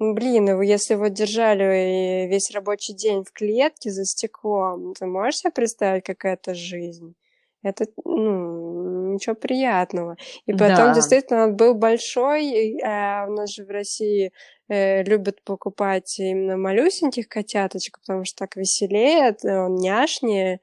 Блин, 0.00 0.62
если 0.62 0.94
вот 0.94 1.12
держали 1.12 2.26
весь 2.26 2.50
рабочий 2.52 2.94
день 2.94 3.22
в 3.22 3.32
клетке 3.32 3.90
за 3.90 4.06
стеклом, 4.06 4.94
ты 4.94 5.04
можешь 5.04 5.40
себе 5.40 5.50
представить, 5.50 6.04
какая 6.04 6.34
это 6.34 6.54
жизнь? 6.54 7.14
Это, 7.62 7.84
ну, 8.06 9.12
ничего 9.12 9.34
приятного. 9.34 10.16
И 10.46 10.52
потом, 10.52 10.86
да. 10.86 10.94
действительно, 10.94 11.44
он 11.44 11.56
был 11.56 11.74
большой, 11.74 12.80
а 12.82 13.26
у 13.28 13.32
нас 13.32 13.50
же 13.50 13.66
в 13.66 13.68
России 13.68 14.32
э, 14.70 15.02
любят 15.02 15.44
покупать 15.44 16.18
именно 16.18 16.56
малюсеньких 16.56 17.28
котяточек, 17.28 17.98
потому 18.00 18.24
что 18.24 18.38
так 18.38 18.56
веселее, 18.56 19.36
он 19.44 19.74
няшнее, 19.74 20.60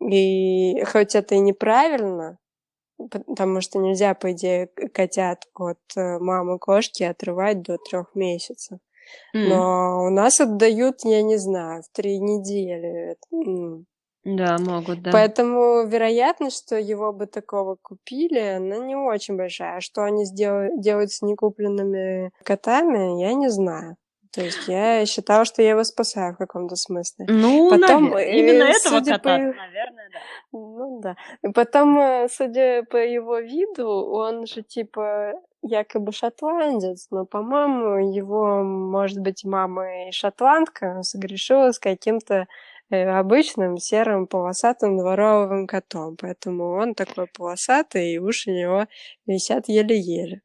И 0.00 0.82
хоть 0.82 1.14
это 1.14 1.36
и 1.36 1.38
неправильно, 1.38 2.38
потому 3.08 3.60
что 3.60 3.78
нельзя, 3.78 4.14
по 4.14 4.32
идее, 4.32 4.66
котят 4.66 5.46
от 5.54 5.78
э, 5.96 6.18
мамы 6.18 6.58
кошки 6.58 7.02
отрывать 7.02 7.62
до 7.62 7.78
трех 7.78 8.14
месяцев. 8.14 8.78
Mm. 9.34 9.48
Но 9.48 10.04
у 10.04 10.10
нас 10.10 10.40
отдают, 10.40 11.04
я 11.04 11.22
не 11.22 11.36
знаю, 11.36 11.82
в 11.82 11.88
три 11.92 12.18
недели. 12.18 13.16
Да, 14.22 14.58
могут, 14.58 15.02
да. 15.02 15.12
Поэтому 15.12 15.86
вероятность, 15.86 16.58
что 16.64 16.76
его 16.76 17.12
бы 17.12 17.26
такого 17.26 17.76
купили, 17.80 18.38
она 18.38 18.76
не 18.78 18.94
очень 18.94 19.36
большая. 19.36 19.78
А 19.78 19.80
что 19.80 20.04
они 20.04 20.26
сделают, 20.26 20.80
делают 20.80 21.10
с 21.10 21.22
некупленными 21.22 22.30
котами, 22.44 23.20
я 23.22 23.32
не 23.32 23.48
знаю. 23.48 23.96
То 24.32 24.42
есть 24.42 24.68
я 24.68 25.04
считала, 25.06 25.44
что 25.44 25.60
я 25.62 25.70
его 25.70 25.82
спасаю 25.82 26.34
в 26.34 26.38
каком-то 26.38 26.76
смысле. 26.76 27.26
Ну, 27.28 27.70
Потом, 27.70 28.10
навер... 28.10 28.28
именно 28.28 28.64
э, 28.64 28.70
этого 28.70 29.00
кота, 29.00 29.18
по... 29.18 29.30
наверное, 29.30 30.10
да. 30.12 30.18
Ну 30.52 31.00
да. 31.00 31.16
И 31.42 31.52
потом, 31.52 31.98
э, 31.98 32.28
судя 32.30 32.84
по 32.84 32.96
его 32.96 33.38
виду, 33.38 33.88
он 33.88 34.46
же 34.46 34.62
типа 34.62 35.32
якобы 35.62 36.12
шотландец, 36.12 37.08
но, 37.10 37.26
по-моему, 37.26 38.12
его, 38.14 38.62
может 38.62 39.18
быть, 39.18 39.44
мама 39.44 40.08
и 40.08 40.12
шотландка 40.12 41.02
согрешила 41.02 41.72
с 41.72 41.78
каким-то 41.78 42.46
э, 42.90 43.02
обычным 43.02 43.78
серым 43.78 44.28
полосатым 44.28 44.96
дворовым 44.96 45.66
котом, 45.66 46.16
поэтому 46.16 46.76
он 46.76 46.94
такой 46.94 47.26
полосатый, 47.26 48.12
и 48.12 48.18
уши 48.18 48.50
у 48.50 48.54
него 48.54 48.86
висят 49.26 49.68
еле-еле. 49.68 50.40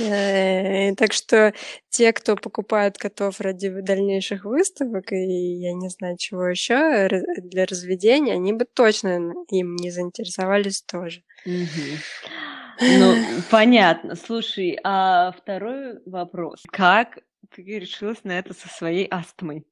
Э, 0.00 0.94
так 0.96 1.12
что 1.12 1.54
те, 1.90 2.12
кто 2.12 2.36
покупают 2.36 2.98
котов 2.98 3.40
ради 3.40 3.68
дальнейших 3.68 4.44
выставок 4.44 5.12
и 5.12 5.16
я 5.16 5.72
не 5.72 5.88
знаю 5.88 6.16
чего 6.18 6.46
еще 6.46 7.08
для 7.38 7.66
разведения, 7.66 8.34
они 8.34 8.52
бы 8.52 8.64
точно 8.64 9.32
им 9.48 9.76
не 9.76 9.90
заинтересовались 9.90 10.82
тоже. 10.82 11.22
Ну, 11.44 13.14
понятно. 13.50 14.16
Слушай, 14.16 14.78
а 14.82 15.32
второй 15.32 16.00
вопрос. 16.04 16.62
Как 16.72 17.18
ты 17.54 17.62
решилась 17.62 18.24
на 18.24 18.38
это 18.38 18.54
со 18.54 18.68
своей 18.68 19.06
астмой? 19.06 19.64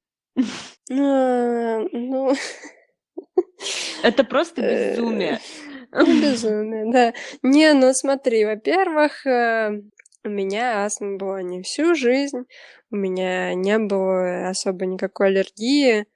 А, 0.91 1.81
ну... 1.93 2.35
Это 4.03 4.23
просто 4.23 4.63
э, 4.63 4.93
безумие. 4.93 5.41
Безумие, 5.93 6.93
да. 6.93 7.15
Не, 7.43 7.73
ну 7.73 7.93
смотри, 7.95 8.45
во-первых, 8.45 9.27
э, 9.27 9.81
у 10.25 10.29
меня 10.29 10.85
астма 10.85 11.17
была 11.17 11.43
не 11.43 11.63
всю 11.63 11.95
жизнь, 11.95 12.45
у 12.91 12.97
меня 12.97 13.55
не 13.55 13.79
было 13.79 14.49
особо 14.49 14.87
никакой 14.87 15.29
аллергии, 15.29 16.07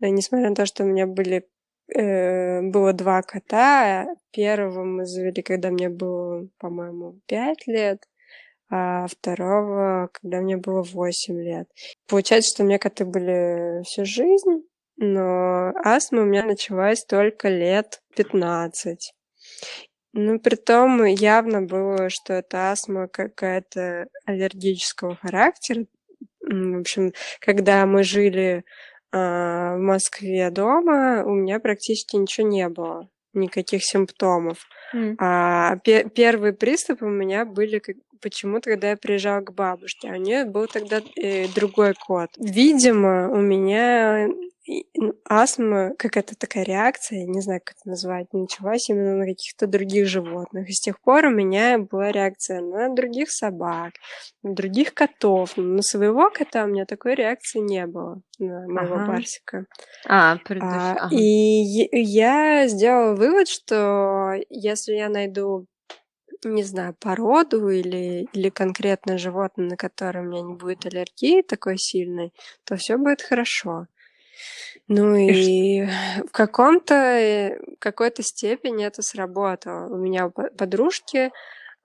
э, 0.00 0.08
несмотря 0.08 0.50
на 0.50 0.54
то, 0.54 0.66
что 0.66 0.84
у 0.84 0.86
меня 0.86 1.06
были 1.06 1.46
э, 1.94 2.60
было 2.62 2.92
два 2.92 3.22
кота. 3.22 4.06
Первого 4.32 4.84
мы 4.84 5.06
завели, 5.06 5.42
когда 5.42 5.70
мне 5.70 5.88
было, 5.88 6.48
по-моему, 6.58 7.20
пять 7.26 7.66
лет, 7.66 8.06
а 8.70 9.06
второго, 9.06 10.10
когда 10.12 10.40
мне 10.40 10.56
было 10.56 10.82
восемь 10.82 11.40
лет. 11.40 11.68
Получается, 12.08 12.54
что 12.54 12.64
у 12.64 12.66
меня 12.66 12.78
коты 12.78 13.04
были 13.04 13.82
всю 13.84 14.04
жизнь, 14.04 14.66
но 14.96 15.72
астма 15.84 16.22
у 16.22 16.24
меня 16.26 16.44
началась 16.44 17.04
только 17.04 17.48
лет 17.48 18.02
15. 18.16 19.14
Ну, 20.14 20.38
при 20.38 20.56
том 20.56 21.04
явно 21.04 21.62
было, 21.62 22.10
что 22.10 22.34
это 22.34 22.70
астма 22.70 23.08
какая-то 23.08 24.08
аллергического 24.26 25.16
характера. 25.16 25.86
В 26.40 26.80
общем, 26.80 27.12
когда 27.40 27.86
мы 27.86 28.02
жили 28.02 28.64
э, 29.12 29.16
в 29.16 29.78
Москве 29.78 30.50
дома, 30.50 31.24
у 31.24 31.30
меня 31.30 31.60
практически 31.60 32.16
ничего 32.16 32.46
не 32.46 32.68
было, 32.68 33.08
никаких 33.32 33.84
симптомов. 33.84 34.66
Mm. 34.94 35.14
А 35.18 35.76
пе- 35.78 36.08
первые 36.10 36.52
приступы 36.52 37.06
у 37.06 37.10
меня 37.10 37.46
были 37.46 37.80
как, 38.22 38.32
почему-то, 38.32 38.70
когда 38.70 38.90
я 38.90 38.96
приезжала 38.96 39.40
к 39.40 39.52
бабушке. 39.52 40.08
А 40.08 40.12
у 40.12 40.16
нее 40.16 40.44
был 40.44 40.66
тогда 40.66 41.00
э, 41.16 41.48
другой 41.48 41.94
кот. 41.94 42.30
Видимо, 42.38 43.30
у 43.30 43.40
меня 43.40 44.28
ну, 44.94 45.14
астма, 45.28 45.92
какая-то 45.98 46.36
такая 46.36 46.64
реакция, 46.64 47.26
не 47.26 47.40
знаю, 47.40 47.60
как 47.64 47.76
это 47.76 47.88
назвать, 47.88 48.32
началась 48.32 48.88
именно 48.88 49.16
на 49.16 49.26
каких-то 49.26 49.66
других 49.66 50.06
животных. 50.06 50.68
И 50.68 50.72
с 50.72 50.80
тех 50.80 51.00
пор 51.00 51.26
у 51.26 51.30
меня 51.30 51.78
была 51.78 52.12
реакция 52.12 52.60
на 52.60 52.94
других 52.94 53.30
собак, 53.30 53.94
на 54.42 54.54
других 54.54 54.94
котов. 54.94 55.56
Но 55.56 55.64
на 55.64 55.82
своего 55.82 56.30
кота 56.30 56.64
у 56.64 56.68
меня 56.68 56.86
такой 56.86 57.14
реакции 57.14 57.58
не 57.58 57.86
было, 57.86 58.22
на 58.38 58.68
моего 58.68 58.96
ага. 58.96 59.06
барсика. 59.06 59.66
А, 60.06 60.36
предыш... 60.44 60.62
а, 60.64 60.92
ага. 60.92 61.16
И 61.16 61.88
я 62.00 62.68
сделала 62.68 63.16
вывод, 63.16 63.48
что 63.48 64.34
если 64.48 64.94
я 64.94 65.08
найду 65.08 65.66
не 66.48 66.62
знаю, 66.64 66.94
породу 66.98 67.68
или, 67.68 68.28
или 68.32 68.48
конкретное 68.50 69.18
животное, 69.18 69.68
на 69.68 69.76
которое 69.76 70.20
у 70.20 70.28
меня 70.28 70.42
не 70.42 70.54
будет 70.54 70.86
аллергии 70.86 71.42
такой 71.42 71.78
сильной, 71.78 72.32
то 72.64 72.76
все 72.76 72.96
будет 72.96 73.22
хорошо. 73.22 73.86
Ну 74.88 75.16
и 75.16 75.86
в 76.26 76.30
каком-то, 76.32 76.94
э, 76.94 77.58
какой-то 77.78 78.22
степени 78.22 78.84
это 78.84 79.02
сработало. 79.02 79.86
У 79.88 79.96
меня 79.96 80.28
подружки 80.28 81.30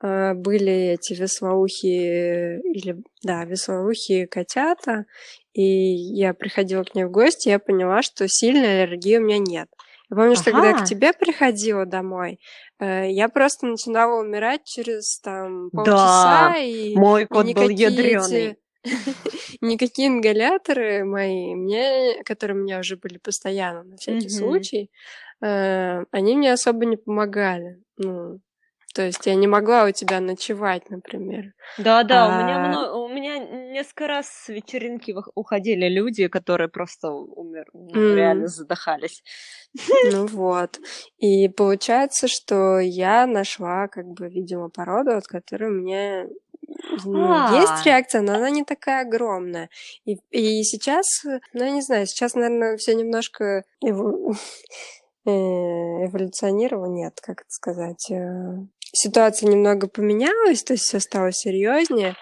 э, 0.02 0.34
были 0.34 0.94
эти 0.94 1.14
веслоухие 1.14 2.62
или 2.62 2.98
да 3.24 3.46
веслоухие 3.46 4.28
котята, 4.28 5.06
и 5.54 5.64
я 5.64 6.34
приходила 6.34 6.84
к 6.84 6.96
ней 6.96 7.06
в 7.06 7.12
гости, 7.12 7.48
и 7.48 7.52
я 7.52 7.60
поняла, 7.60 8.02
что 8.02 8.28
сильной 8.28 8.84
аллергии 8.84 9.18
у 9.18 9.22
меня 9.22 9.40
нет. 9.40 9.70
Я 10.10 10.16
помню, 10.16 10.32
ага. 10.32 10.42
что 10.42 10.52
когда 10.52 10.70
я 10.70 10.74
к 10.78 10.86
тебе 10.86 11.12
приходила 11.14 11.86
домой, 11.86 12.40
э, 12.80 13.12
я 13.12 13.28
просто 13.28 13.68
начинала 13.68 14.22
умирать 14.22 14.64
через 14.64 15.20
там 15.20 15.70
полчаса. 15.72 16.52
Да, 16.54 16.58
и 16.58 16.96
мой 16.96 17.26
кот 17.26 17.46
был 17.54 17.70
ядреный. 17.70 18.52
Эти 18.52 18.58
никакие 19.62 20.08
ингаляторы 20.08 21.04
мои, 21.04 21.56
мне, 21.56 22.24
которые 22.24 22.58
у 22.58 22.64
меня 22.64 22.80
уже 22.80 22.96
были 22.96 23.18
постоянно 23.18 23.84
на 23.84 23.98
всякий 23.98 24.28
mm-hmm. 24.28 24.30
случай, 24.30 24.92
э, 25.44 26.04
они 26.12 26.36
мне 26.38 26.54
особо 26.54 26.86
не 26.86 26.96
помогали. 26.96 27.82
Ну, 27.98 28.40
то 28.98 29.04
есть 29.04 29.28
я 29.28 29.36
не 29.36 29.46
могла 29.46 29.84
у 29.86 29.92
тебя 29.92 30.20
ночевать, 30.20 30.90
например. 30.90 31.54
Да, 31.78 32.02
да, 32.02 32.26
а... 32.26 32.30
у 32.30 32.44
меня 32.44 32.56
а 32.56 32.68
много, 32.68 32.94
у 32.94 33.08
меня 33.08 33.38
несколько 33.38 34.08
раз 34.08 34.28
с 34.28 34.50
вечеринки 34.50 35.14
уходили 35.36 35.88
люди, 35.88 36.28
которые 36.28 36.68
просто 36.68 37.12
умер, 37.12 37.66
mm. 37.76 38.16
реально 38.16 38.48
задыхались. 38.48 39.22
Ну 40.12 40.26
вот. 40.26 40.80
И 41.20 41.48
получается, 41.48 42.28
что 42.28 42.80
я 42.80 43.28
нашла, 43.28 43.88
как 43.88 44.08
бы, 44.08 44.30
видимо, 44.30 44.70
породу, 44.70 45.16
от 45.16 45.28
которой 45.28 45.70
мне 45.70 46.26
ну, 47.06 47.32
а. 47.32 47.56
есть 47.56 47.86
реакция, 47.86 48.22
но 48.22 48.34
она 48.34 48.50
не 48.50 48.64
такая 48.64 49.06
огромная. 49.06 49.70
И, 50.06 50.18
и 50.32 50.64
сейчас, 50.64 51.06
ну, 51.24 51.64
я 51.64 51.70
не 51.70 51.84
знаю, 51.84 52.08
сейчас, 52.08 52.34
наверное, 52.34 52.78
все 52.78 52.96
немножко. 52.96 53.64
Э, 55.28 56.06
эволюционировало, 56.06 56.86
нет, 56.86 57.20
как 57.22 57.42
это 57.42 57.50
сказать, 57.50 58.10
э, 58.12 58.60
ситуация 58.94 59.50
немного 59.50 59.88
поменялась, 59.88 60.64
то 60.64 60.74
есть 60.74 60.86
все 60.86 61.00
стало 61.00 61.32
серьезнее, 61.32 62.16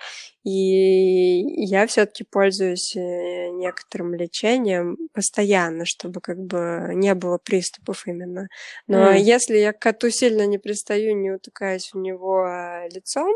и 0.45 1.41
я 1.65 1.87
все-таки 1.87 2.23
пользуюсь 2.23 2.95
э, 2.95 3.49
некоторым 3.49 4.13
лечением 4.13 4.97
постоянно, 5.11 5.85
чтобы 5.85 6.21
как 6.21 6.37
бы 6.37 6.91
не 6.93 7.15
было 7.15 7.39
приступов 7.39 8.05
именно. 8.05 8.47
Но 8.85 9.11
mm. 9.11 9.19
если 9.19 9.57
я 9.57 9.73
к 9.73 9.79
коту 9.79 10.11
сильно 10.11 10.45
не 10.45 10.59
пристаю, 10.59 11.17
не 11.17 11.31
утыкаюсь 11.31 11.91
в 11.91 11.97
него 11.97 12.43
а, 12.43 12.87
лицом, 12.89 13.33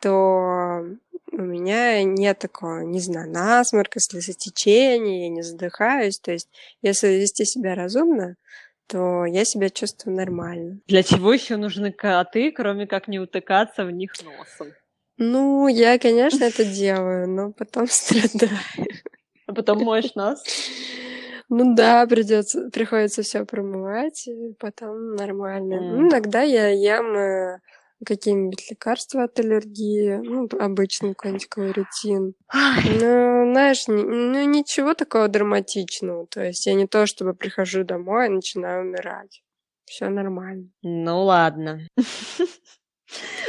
то 0.00 0.84
у 1.32 1.42
меня 1.42 2.04
нет 2.04 2.38
такого, 2.38 2.82
не 2.82 3.00
знаю, 3.00 3.30
насморка, 3.30 3.98
слезотечения, 3.98 5.24
я 5.24 5.28
не 5.30 5.42
задыхаюсь. 5.42 6.20
То 6.20 6.30
есть, 6.30 6.48
если 6.82 7.08
вести 7.08 7.44
себя 7.44 7.74
разумно, 7.74 8.36
то 8.86 9.24
я 9.24 9.44
себя 9.44 9.70
чувствую 9.70 10.16
нормально. 10.16 10.80
Для 10.86 11.02
чего 11.02 11.32
еще 11.32 11.56
нужны 11.56 11.92
коты, 11.92 12.52
кроме 12.52 12.86
как 12.86 13.08
не 13.08 13.18
утыкаться 13.18 13.84
в 13.84 13.90
них 13.90 14.12
носом? 14.22 14.72
Ну, 15.16 15.68
я, 15.68 15.98
конечно, 15.98 16.44
это 16.44 16.64
делаю, 16.64 17.28
но 17.28 17.52
потом 17.52 17.86
страдаю. 17.88 18.58
А 19.46 19.54
потом 19.54 19.84
моешь 19.84 20.14
нос? 20.14 20.42
Ну 21.48 21.74
да, 21.74 22.06
придется, 22.06 22.70
приходится 22.70 23.22
все 23.22 23.44
промывать, 23.44 24.26
и 24.26 24.54
потом 24.58 25.14
нормально. 25.14 25.74
Mm. 25.74 25.90
Ну, 25.90 26.08
иногда 26.08 26.42
я 26.42 26.68
ем 26.68 27.14
э, 27.16 27.60
какие-нибудь 28.04 28.70
лекарства 28.70 29.24
от 29.24 29.38
аллергии, 29.38 30.16
ну, 30.16 30.48
обычный 30.58 31.14
какой-нибудь 31.14 31.48
кларитин. 31.48 32.34
Ну, 32.52 33.50
знаешь, 33.50 33.84
ну, 33.86 34.44
ничего 34.44 34.94
такого 34.94 35.28
драматичного. 35.28 36.26
То 36.26 36.44
есть 36.44 36.66
я 36.66 36.74
не 36.74 36.86
то, 36.86 37.06
чтобы 37.06 37.34
прихожу 37.34 37.84
домой 37.84 38.26
и 38.26 38.30
начинаю 38.30 38.82
умирать. 38.82 39.42
Все 39.84 40.08
нормально. 40.08 40.68
Ну, 40.82 41.24
ладно. 41.24 41.80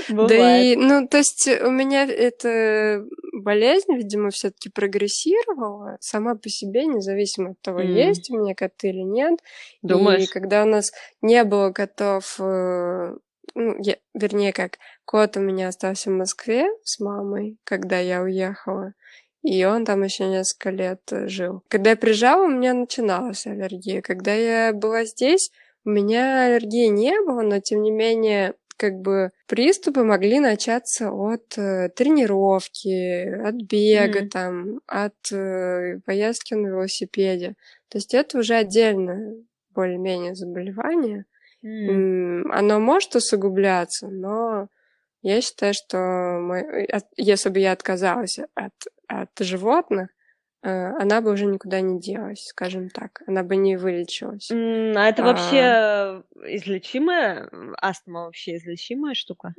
Да 0.10 0.62
и, 0.62 0.76
ну, 0.76 1.08
то 1.08 1.18
есть 1.18 1.48
у 1.48 1.72
меня 1.72 2.06
это 2.06 3.04
болезнь, 3.34 3.94
видимо, 3.96 4.30
все-таки 4.30 4.70
прогрессировала 4.70 5.98
сама 6.00 6.36
по 6.36 6.50
себе, 6.50 6.86
независимо 6.86 7.52
от 7.52 7.62
того, 7.62 7.82
mm. 7.82 7.88
есть 7.88 8.30
у 8.30 8.38
меня 8.38 8.54
коты 8.54 8.90
или 8.90 9.02
нет. 9.02 9.40
Думаешь? 9.82 10.24
И 10.24 10.32
когда 10.32 10.64
у 10.64 10.68
нас 10.68 10.92
не 11.22 11.44
было 11.44 11.72
котов, 11.72 12.36
э, 12.40 13.16
ну, 13.56 13.76
я, 13.80 13.96
вернее, 14.14 14.54
как 14.54 14.78
кот 15.06 15.38
у 15.38 15.40
меня 15.40 15.70
остался 15.70 16.10
в 16.10 16.14
Москве 16.14 16.68
с 16.84 17.00
мамой, 17.00 17.58
когда 17.64 17.98
я 17.98 18.22
уехала. 18.22 18.94
И 19.42 19.64
он 19.64 19.86
там 19.86 20.04
еще 20.04 20.26
несколько 20.28 20.72
лет 20.72 21.02
э, 21.12 21.28
жил. 21.28 21.64
Когда 21.68 21.92
я 21.92 21.96
приезжала, 21.96 22.46
у 22.46 22.50
меня 22.50 22.74
начиналась 22.74 23.46
аллергия. 23.46 24.02
Когда 24.02 24.34
я 24.34 24.74
была 24.74 25.06
здесь, 25.06 25.52
у 25.86 25.92
меня 25.92 26.46
аллергии 26.46 26.88
не 26.88 27.14
было, 27.22 27.44
но 27.44 27.60
тем 27.60 27.82
не 27.84 27.92
менее 27.92 28.56
как 28.78 28.96
бы 29.00 29.32
приступы 29.48 30.04
могли 30.04 30.40
начаться 30.40 31.12
от 31.12 31.58
э, 31.58 31.90
тренировки, 31.96 33.48
от 33.48 33.56
бега, 33.56 34.24
mm. 34.24 34.30
там, 34.30 34.82
от 34.88 35.32
э, 35.32 36.00
поездки 36.06 36.56
на 36.56 36.68
велосипеде. 36.68 37.56
То 37.90 38.00
есть 38.00 38.14
это 38.14 38.40
уже 38.40 38.56
отдельное 38.56 39.36
более-менее 39.70 40.36
заболевание. 40.36 41.26
Mm. 41.66 42.44
Оно 42.52 42.80
может 42.80 43.16
усугубляться, 43.16 44.08
но 44.08 44.68
я 45.22 45.42
считаю, 45.42 45.74
что 45.74 45.98
мой, 45.98 46.88
если 47.18 47.50
бы 47.50 47.60
я 47.60 47.72
отказалась 47.72 48.38
от, 48.54 48.74
от 49.08 49.32
животных, 49.40 50.10
Э, 50.66 50.94
она 51.00 51.22
бы 51.22 51.32
уже 51.32 51.46
никуда 51.46 51.80
не 51.80 52.00
делась, 52.00 52.44
скажем 52.48 52.90
так. 52.90 53.22
Она 53.28 53.44
бы 53.44 53.56
не 53.56 53.78
вылечилась. 53.78 54.50
А 54.50 55.08
это 55.08 55.22
вообще 55.22 55.62
а... 55.62 56.24
излечимая? 56.48 57.48
Астма 57.80 58.26
вообще 58.26 58.56
излечимая 58.56 59.14
штука? 59.14 59.54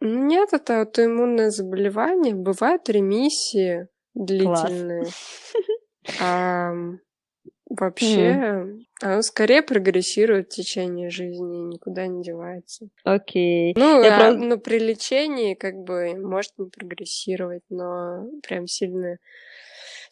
Нет, 0.00 0.52
это 0.52 0.80
аутоиммунное 0.80 1.50
заболевание. 1.50 2.34
Бывают 2.34 2.88
ремиссии 2.88 3.88
длительные. 4.14 5.06
А, 6.20 6.72
вообще, 7.78 8.66
оно 9.00 9.22
скорее 9.22 9.62
прогрессирует 9.62 10.52
в 10.52 10.56
течение 10.56 11.10
жизни 11.10 11.72
никуда 11.72 12.06
не 12.06 12.22
девается. 12.22 12.88
Окей. 13.04 13.74
Ну, 13.76 14.00
а, 14.00 14.18
просто... 14.18 14.38
ну, 14.38 14.58
при 14.58 14.78
лечении 14.78 15.54
как 15.54 15.74
бы 15.76 16.14
может 16.14 16.52
не 16.58 16.68
прогрессировать, 16.68 17.62
но 17.68 18.26
прям 18.46 18.66
сильно 18.66 19.18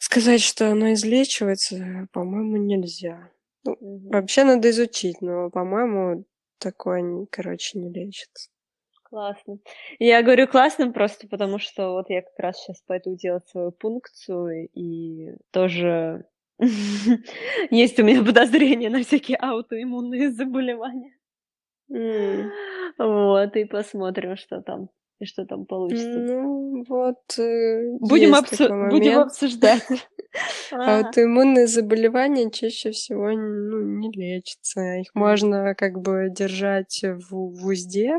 Сказать, 0.02 0.40
что 0.40 0.70
оно 0.70 0.94
излечивается, 0.94 2.08
по-моему, 2.12 2.56
нельзя. 2.56 3.30
Ну, 3.64 3.76
вообще 4.10 4.44
надо 4.44 4.70
изучить, 4.70 5.20
но, 5.20 5.50
по-моему, 5.50 6.24
такое, 6.58 7.26
короче, 7.30 7.78
не 7.78 7.92
лечится. 7.92 8.48
Классно. 9.02 9.58
Я 9.98 10.22
говорю 10.22 10.48
классно 10.48 10.90
просто 10.90 11.28
потому, 11.28 11.58
что 11.58 11.92
вот 11.92 12.08
я 12.08 12.22
как 12.22 12.38
раз 12.38 12.56
сейчас 12.56 12.80
пойду 12.80 13.14
делать 13.14 13.46
свою 13.48 13.72
пункцию, 13.72 14.70
и 14.72 15.34
тоже 15.50 16.24
есть 17.70 17.98
у 17.98 18.04
меня 18.04 18.22
подозрения 18.22 18.90
на 18.90 19.02
всякие 19.02 19.36
аутоиммунные 19.38 20.30
заболевания. 20.30 21.16
Вот, 22.98 23.56
и 23.56 23.64
посмотрим, 23.64 24.36
что 24.36 24.60
там 24.60 24.90
и 25.20 25.26
что 25.26 25.44
там 25.44 25.66
получится. 25.66 26.18
Ну, 26.18 26.82
вот. 26.88 27.38
Э, 27.38 27.98
будем, 28.00 28.34
обсу- 28.34 28.88
будем 28.88 29.18
обсуждать. 29.18 29.82
А 30.72 31.02
вот 31.02 31.18
иммунные 31.18 31.66
заболевания 31.66 32.50
чаще 32.50 32.92
всего 32.92 33.30
ну, 33.30 33.80
не 33.98 34.10
лечатся. 34.12 34.98
Их 35.00 35.14
можно 35.14 35.74
как 35.74 36.00
бы 36.00 36.28
держать 36.30 37.02
в, 37.02 37.30
в 37.30 37.66
узде, 37.66 38.18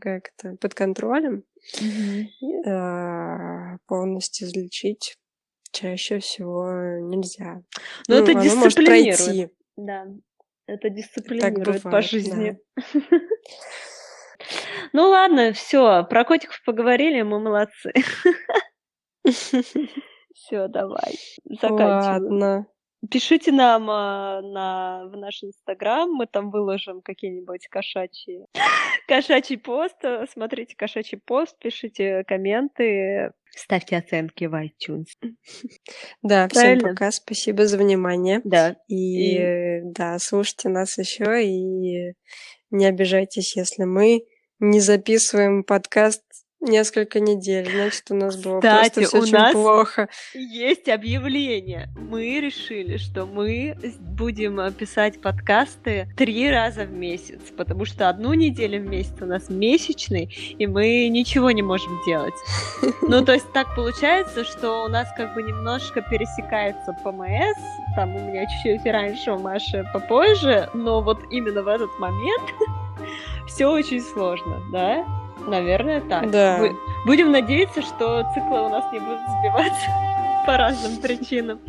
как-то 0.00 0.56
под 0.60 0.74
контролем, 0.74 1.44
а, 2.66 3.78
полностью 3.86 4.46
излечить 4.46 5.16
чаще 5.78 6.18
всего 6.18 6.70
нельзя. 7.00 7.62
Но 8.08 8.16
ну, 8.16 8.22
это 8.22 8.34
дисциплинирует. 8.34 9.52
Да, 9.76 10.06
это 10.66 10.90
дисциплинирует 10.90 11.82
по 11.82 12.02
жизни. 12.02 12.58
Ну 14.92 15.08
ладно, 15.10 15.52
все, 15.52 16.04
про 16.04 16.24
котиков 16.24 16.62
поговорили, 16.64 17.22
мы 17.22 17.40
молодцы. 17.40 17.92
Все, 20.32 20.68
давай, 20.68 21.18
заканчиваем. 21.44 22.22
Ладно. 22.22 22.66
Пишите 23.10 23.52
нам 23.52 23.88
а, 23.90 24.42
на, 24.42 25.06
в 25.06 25.16
наш 25.16 25.44
инстаграм, 25.44 26.10
мы 26.10 26.26
там 26.26 26.50
выложим 26.50 27.00
какие-нибудь 27.00 27.68
кошачьи, 27.68 28.44
кошачий 29.08 29.56
пост, 29.56 29.96
смотрите 30.32 30.74
кошачий 30.76 31.18
пост, 31.18 31.56
пишите 31.58 32.24
комменты, 32.24 33.32
ставьте 33.54 33.96
оценки 33.96 34.44
в 34.44 34.54
iTunes. 34.54 35.06
Да, 36.22 36.48
всем 36.48 36.80
пока, 36.80 37.10
спасибо 37.12 37.66
за 37.66 37.78
внимание. 37.78 38.40
Да. 38.44 38.76
И, 38.88 39.36
и 39.36 39.80
да, 39.84 40.18
слушайте 40.18 40.68
нас 40.68 40.98
еще 40.98 41.44
и 41.44 42.14
не 42.70 42.86
обижайтесь, 42.86 43.56
если 43.56 43.84
мы 43.84 44.24
не 44.60 44.80
записываем 44.80 45.62
подкаст 45.62 46.24
несколько 46.60 47.20
недель. 47.20 47.70
Значит, 47.70 48.10
у 48.10 48.14
нас 48.14 48.36
было 48.36 48.60
Кстати, 48.60 48.94
просто 48.94 49.02
все 49.02 49.18
у 49.18 49.22
очень 49.22 49.32
нас 49.32 49.52
плохо. 49.52 50.08
Есть 50.34 50.88
объявление. 50.88 51.88
Мы 51.96 52.40
решили, 52.40 52.96
что 52.96 53.26
мы 53.26 53.76
будем 54.00 54.72
писать 54.72 55.20
подкасты 55.20 56.08
три 56.16 56.50
раза 56.50 56.84
в 56.84 56.92
месяц, 56.92 57.40
потому 57.56 57.84
что 57.84 58.08
одну 58.08 58.34
неделю 58.34 58.80
в 58.80 58.86
месяц 58.86 59.14
у 59.20 59.26
нас 59.26 59.48
месячный, 59.48 60.24
и 60.58 60.66
мы 60.66 61.08
ничего 61.08 61.50
не 61.50 61.62
можем 61.62 61.98
делать. 62.06 62.34
Ну, 63.02 63.24
то 63.24 63.32
есть 63.32 63.50
так 63.52 63.74
получается, 63.74 64.44
что 64.44 64.84
у 64.84 64.88
нас 64.88 65.08
как 65.16 65.34
бы 65.34 65.42
немножко 65.42 66.02
пересекается 66.02 66.92
ПМС, 67.04 67.56
там 67.96 68.16
у 68.16 68.20
меня 68.20 68.44
чуть-чуть 68.46 68.84
раньше, 68.84 69.32
у 69.32 69.38
Маши 69.38 69.84
попозже, 69.92 70.68
но 70.74 71.00
вот 71.00 71.20
именно 71.30 71.62
в 71.62 71.68
этот 71.68 71.90
момент 71.98 72.42
все 73.46 73.66
очень 73.66 74.00
сложно, 74.00 74.60
да? 74.72 75.17
Наверное, 75.46 76.00
так. 76.00 76.30
Да. 76.30 76.60
Будем 77.06 77.30
надеяться, 77.32 77.82
что 77.82 78.26
циклы 78.34 78.66
у 78.66 78.68
нас 78.68 78.84
не 78.92 78.98
будут 78.98 79.20
сбиваться 79.40 79.86
по 80.46 80.56
разным 80.56 81.00
причинам. 81.00 81.60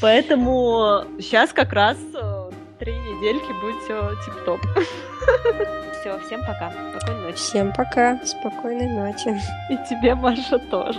Поэтому 0.00 1.04
сейчас 1.18 1.52
как 1.52 1.72
раз 1.72 1.96
э, 2.14 2.50
три 2.78 2.92
недельки 2.92 3.52
будет 3.60 3.82
все 3.82 4.10
тип-топ. 4.24 4.60
Все, 6.00 6.18
всем 6.26 6.40
пока. 6.40 6.72
Спокойной 6.98 7.26
ночи. 7.26 7.36
Всем 7.36 7.72
пока. 7.72 8.20
Спокойной 8.24 8.88
ночи. 8.88 9.40
И 9.70 9.76
тебе, 9.88 10.16
Маша, 10.16 10.58
тоже. 10.58 10.98